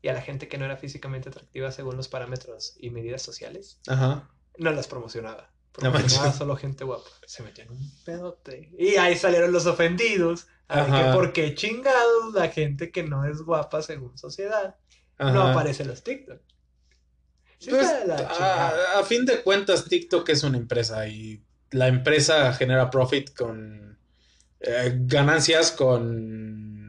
[0.00, 3.80] y a la gente que no era físicamente atractiva según los parámetros y medidas sociales.
[3.86, 4.30] Ajá.
[4.56, 5.51] No las promocionaba.
[5.72, 7.08] Promocionaba solo gente guapa.
[7.26, 8.70] Se metían un pedote.
[8.78, 10.46] Y ahí salieron los ofendidos.
[10.68, 11.12] Ajá.
[11.12, 14.74] por qué chingados la gente que no es guapa según sociedad
[15.18, 16.40] no aparece en los TikTok.
[17.68, 23.34] pues, a, a fin de cuentas, TikTok es una empresa y la empresa genera profit
[23.34, 23.98] con
[24.60, 26.81] eh, ganancias con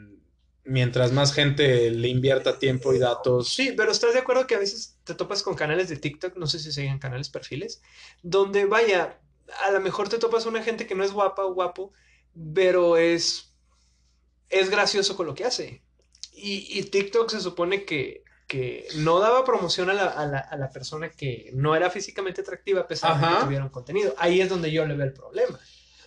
[0.66, 3.54] mientras más gente le invierta tiempo y datos.
[3.54, 6.48] Sí, pero ¿estás de acuerdo que a veces te topas con canales de TikTok, no
[6.48, 7.82] sé si siguen canales, perfiles,
[8.22, 9.20] donde vaya,
[9.66, 11.92] a lo mejor te topas una gente que no es guapa o guapo,
[12.54, 13.54] pero es,
[14.50, 15.84] es gracioso con lo que hace.
[16.36, 21.52] Y, TikTok se supone que, que no daba promoción a la, a, la, persona que
[21.54, 24.16] no era físicamente atractiva a pesar de que tuviera un contenido.
[24.18, 25.60] Ahí es donde yo le veo el problema.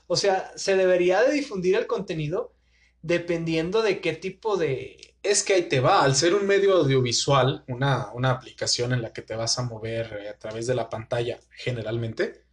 [0.09, 2.56] O sea, se debería de difundir el contenido
[3.03, 5.15] dependiendo de qué tipo de...
[5.23, 9.13] Es que ahí te va, al ser un medio audiovisual, una, una aplicación en la
[9.13, 12.45] que te vas a mover eh, a través de la pantalla generalmente,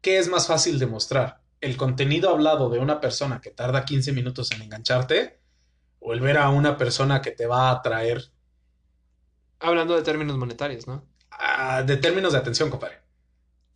[0.00, 1.40] ¿qué es más fácil de mostrar?
[1.60, 5.40] ¿El contenido hablado de una persona que tarda 15 minutos en engancharte?
[6.00, 8.30] ¿O el ver a una persona que te va a atraer?
[9.58, 11.04] Hablando de términos monetarios, ¿no?
[11.30, 13.00] Ah, de términos de atención, compadre.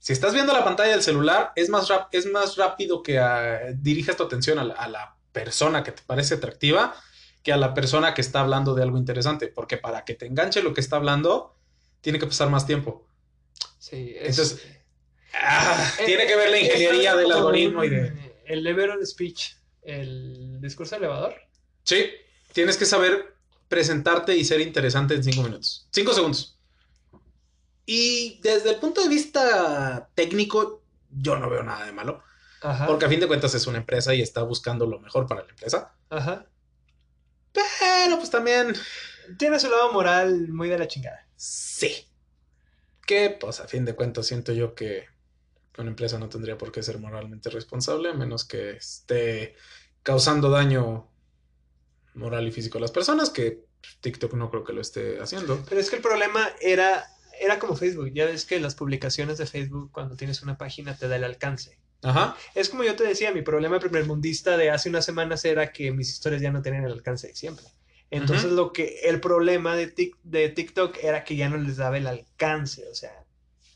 [0.01, 4.17] Si estás viendo la pantalla del celular, es más, es más rápido que uh, dirijas
[4.17, 6.95] tu atención a la, persona que te parece atractiva
[7.43, 10.63] que a la persona que está hablando de algo interesante, porque para que te enganche
[10.63, 11.57] lo que está hablando,
[12.01, 13.07] tiene que pasar más tiempo.
[13.79, 14.61] Sí, Entonces,
[15.35, 18.31] ah, eh, tiene que ver la ingeniería del algoritmo y de...
[18.45, 21.35] El elevator speech, el discurso elevador.
[21.85, 22.11] Sí,
[22.53, 23.35] tienes que saber
[23.69, 25.87] presentarte y ser interesante en cinco minutos.
[25.93, 26.59] Cinco segundos.
[27.87, 32.23] Y desde el punto de vista técnico, yo no veo nada de malo.
[32.87, 35.51] Porque a fin de cuentas es una empresa y está buscando lo mejor para la
[35.51, 35.95] empresa.
[36.11, 36.47] Ajá.
[37.53, 38.75] Pero pues también.
[39.39, 41.27] Tiene su lado moral muy de la chingada.
[41.37, 42.09] Sí.
[43.07, 45.07] Que pues a fin de cuentas siento yo que
[45.79, 49.55] una empresa no tendría por qué ser moralmente responsable a menos que esté
[50.03, 51.09] causando daño
[52.15, 53.65] moral y físico de las personas, que
[54.01, 55.63] TikTok no creo que lo esté haciendo.
[55.69, 57.07] Pero es que el problema era,
[57.41, 58.13] era como Facebook.
[58.13, 61.79] Ya ves que las publicaciones de Facebook, cuando tienes una página, te da el alcance.
[62.03, 62.37] Ajá.
[62.55, 66.11] Es como yo te decía, mi problema primermundista de hace unas semanas era que mis
[66.11, 67.67] historias ya no tenían el alcance de siempre.
[68.11, 69.93] Entonces, lo que el problema de,
[70.25, 72.89] de TikTok era que ya no les daba el alcance.
[72.89, 73.25] O sea,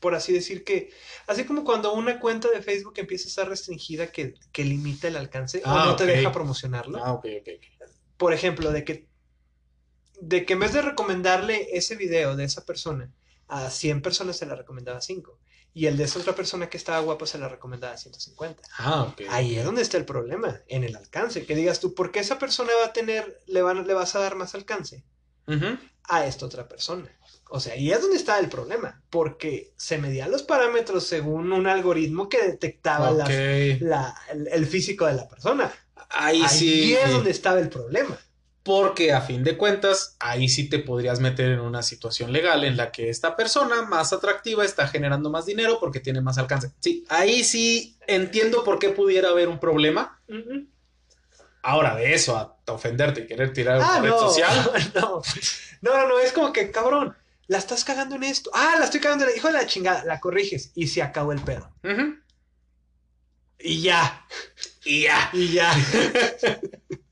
[0.01, 0.91] por así decir que,
[1.25, 5.59] así como cuando una cuenta de Facebook empieza a estar restringida que, limita el alcance
[5.65, 7.03] o ah, no te deja promocionarlo.
[7.03, 7.49] Ah, ok, ok.
[8.17, 9.07] Por ejemplo, de que,
[10.19, 13.11] de que en vez de recomendarle ese video de esa persona
[13.47, 15.39] a 100 personas se la recomendaba a 5
[15.75, 18.63] y el de esa otra persona que estaba guapa se la recomendaba a 150.
[18.77, 19.23] Ah, ok.
[19.29, 21.45] Ahí es donde está el problema, en el alcance.
[21.45, 24.19] Que digas tú, ¿por qué esa persona va a tener, le, van, le vas a
[24.19, 25.03] dar más alcance
[26.05, 27.11] a esta otra persona?
[27.49, 31.67] O sea, ahí es donde está el problema, porque se medían los parámetros según un
[31.67, 35.73] algoritmo que detectaba el, físico de la persona.
[36.09, 36.93] Ahí, sí.
[36.95, 38.17] es donde estaba el problema.
[38.65, 42.75] Porque a fin de cuentas, ahí sí te podrías meter en una situación legal en
[42.75, 46.71] la que esta persona más atractiva está generando más dinero porque tiene más alcance.
[46.79, 50.19] Sí, ahí sí entiendo por qué pudiera haber un problema.
[51.61, 54.71] Ahora, de eso a ofenderte y querer tirar ah, red social.
[54.95, 55.21] No.
[55.81, 58.49] no, no, es como que, cabrón, la estás cagando en esto.
[58.51, 60.03] Ah, la estoy cagando en el hijo de la chingada.
[60.05, 61.71] La corriges y se acabó el pedo.
[63.59, 64.25] Y ya.
[64.83, 65.29] Y ya.
[65.33, 65.71] Y ya.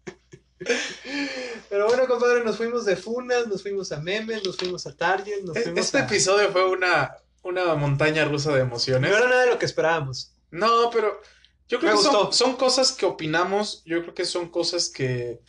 [1.70, 5.44] Pero bueno, compadre, nos fuimos de funas, nos fuimos a memes, nos fuimos a Target,
[5.44, 9.10] nos fuimos Este episodio fue una, una montaña rusa de emociones.
[9.10, 10.32] No era nada de lo que esperábamos.
[10.52, 11.20] No, pero
[11.68, 15.42] yo creo que son, son, cosas que opinamos, yo creo que son cosas que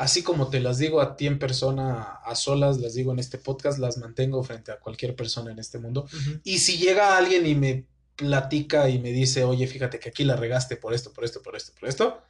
[0.00, 3.38] así como te las digo a ti en persona, a solas, las digo en este
[3.38, 6.06] podcast, las mantengo frente a cualquier persona en este mundo.
[6.42, 10.36] Y si llega alguien y me platica y me dice, oye, fíjate que aquí la
[10.36, 12.22] regaste por esto, por esto, por esto, por esto,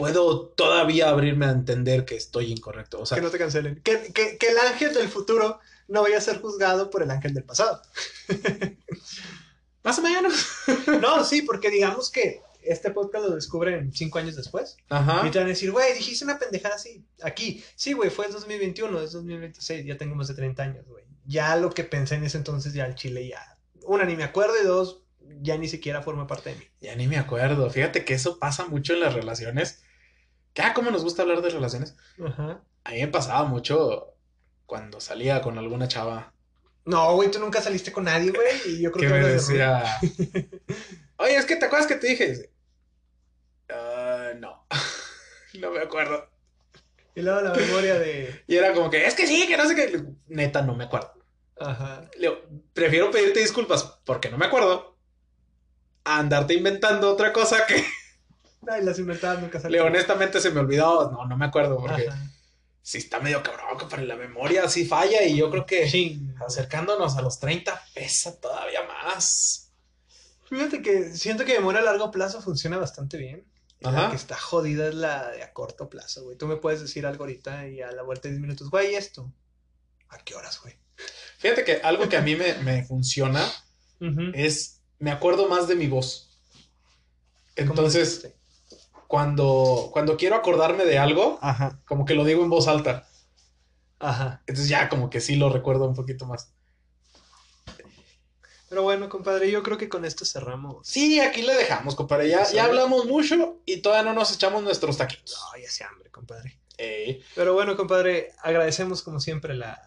[0.00, 3.00] puedo todavía abrirme a entender que estoy incorrecto.
[3.00, 3.80] O sea, que no te cancelen.
[3.82, 7.44] Que, que el ángel del futuro no vaya a ser juzgado por el ángel del
[7.44, 7.82] pasado.
[9.82, 10.46] Más o menos.
[11.02, 14.76] no, sí, porque digamos que este podcast lo descubren cinco años después.
[14.88, 15.26] Ajá.
[15.26, 17.04] Y te van a decir, güey, dijiste una pendejada así.
[17.22, 21.04] Aquí, sí, güey, fue en 2021, es 2026, ya tengo más de 30 años, güey.
[21.26, 23.58] Ya lo que pensé en ese entonces, ya el Chile ya.
[23.82, 25.02] Una, ni me acuerdo, y dos,
[25.40, 26.64] ya ni siquiera forma parte de mí.
[26.80, 27.68] Ya ni me acuerdo.
[27.70, 29.82] Fíjate que eso pasa mucho en las relaciones.
[30.52, 30.62] ¿Qué?
[30.62, 31.96] Ah, ¿cómo nos gusta hablar de relaciones?
[32.24, 32.62] Ajá.
[32.84, 34.14] A mí me pasaba mucho
[34.66, 36.32] cuando salía con alguna chava.
[36.84, 38.48] No, güey, tú nunca saliste con nadie, güey.
[38.66, 39.84] Y yo creo que me decía.
[41.18, 42.50] Oye, es que te acuerdas que te dije.
[43.68, 44.66] Uh, no.
[45.60, 46.28] no me acuerdo.
[47.14, 48.44] Y luego la memoria de.
[48.46, 50.04] Y era como que, es que sí, que no sé qué.
[50.28, 51.12] Neta, no me acuerdo.
[51.60, 52.08] Ajá.
[52.18, 52.40] Leo,
[52.72, 54.96] prefiero pedirte disculpas porque no me acuerdo.
[56.04, 57.84] A andarte inventando otra cosa que.
[58.66, 59.86] Ay, las inventadas nunca salieron.
[59.86, 61.10] Leo, honestamente se me olvidó.
[61.10, 62.08] No, no me acuerdo porque.
[62.82, 66.22] Sí, está medio cabrón, para la memoria sí falla y yo creo que sí.
[66.44, 69.70] acercándonos a los 30 pesa todavía más.
[70.48, 73.46] Fíjate que siento que memoria a largo plazo funciona bastante bien.
[73.82, 74.02] Ajá.
[74.02, 76.36] La que está jodida es la de a corto plazo, güey.
[76.36, 79.32] Tú me puedes decir algo ahorita y a la vuelta de 10 minutos, güey, esto.
[80.08, 80.74] ¿A qué horas, güey?
[81.38, 83.46] Fíjate que algo que a mí me, funciona
[84.34, 86.38] es, me acuerdo más de mi voz.
[87.56, 88.34] Entonces,
[89.10, 91.40] cuando, cuando quiero acordarme de algo,
[91.84, 93.08] como que lo digo en voz alta.
[93.98, 94.40] Ajá.
[94.46, 96.52] Entonces ya como que sí lo recuerdo un poquito más.
[98.68, 100.86] Pero bueno, compadre, yo creo que con esto cerramos.
[100.86, 102.28] Sí, aquí le dejamos, compadre.
[102.28, 105.36] Ya, ya hablamos mucho y todavía no nos echamos nuestros taquitos.
[105.36, 106.60] No, ya se hambre, compadre.
[107.34, 109.82] Pero bueno, compadre, agradecemos como siempre la,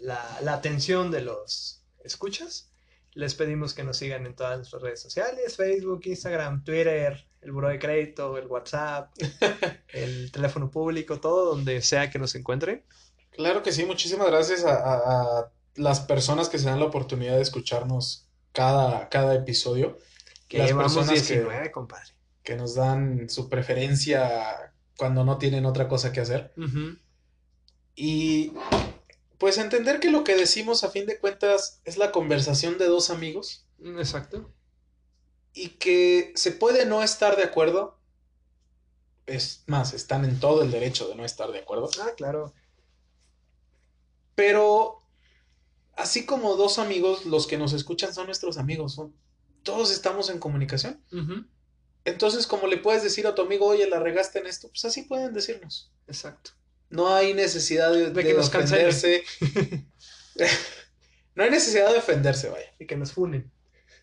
[0.00, 2.70] la, atención de los escuchas.
[3.16, 7.68] Les pedimos que nos sigan en todas nuestras redes sociales, Facebook, Instagram, Twitter, el buro
[7.68, 9.10] de crédito, el WhatsApp,
[9.88, 12.84] el teléfono público, todo donde sea que nos encuentren.
[13.30, 18.26] Claro que sí, muchísimas gracias a las personas que se dan la oportunidad de escucharnos
[18.56, 19.98] cada, cada episodio.
[20.48, 22.12] Que las personas 19, que, compadre.
[22.42, 26.52] Que nos dan su preferencia cuando no tienen otra cosa que hacer.
[27.94, 28.52] Y
[29.38, 33.10] pues entender que lo que decimos a fin de cuentas es la conversación de dos
[33.10, 33.66] amigos.
[33.82, 34.50] Exacto.
[35.52, 37.98] Y que se puede no estar de acuerdo.
[39.26, 41.90] Es más, están en todo el derecho de no estar de acuerdo.
[42.00, 42.54] Ah, claro.
[44.34, 45.02] Pero
[45.96, 49.00] así como dos amigos, los que nos escuchan son nuestros amigos.
[49.62, 51.02] todos estamos en comunicación.
[52.04, 55.02] Entonces, como le puedes decir a tu amigo, oye, la regaste en esto, pues así
[55.02, 55.90] pueden decirnos.
[56.06, 56.52] Exacto.
[56.90, 59.24] No hay necesidad de, que nos ofenderse.
[61.34, 62.72] no hay necesidad de ofenderse, vaya.
[62.78, 63.50] Y que nos funen.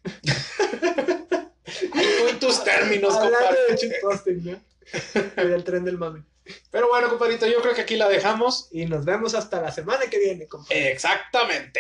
[1.94, 3.58] Hay tus términos, compadre.
[5.36, 6.24] De el tren del mame.
[6.72, 8.68] Pero bueno, compadrito, yo creo que aquí la dejamos.
[8.72, 10.92] Y nos vemos hasta la semana que viene, compadre.
[10.92, 11.80] Exactamente.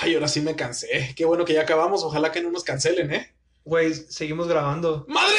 [0.00, 1.12] Ay, ahora sí me cansé.
[1.16, 2.02] Qué bueno que ya acabamos.
[2.02, 3.34] Ojalá que no nos cancelen, ¿eh?
[3.64, 5.04] Güey, seguimos grabando.
[5.08, 5.36] ¡Madre!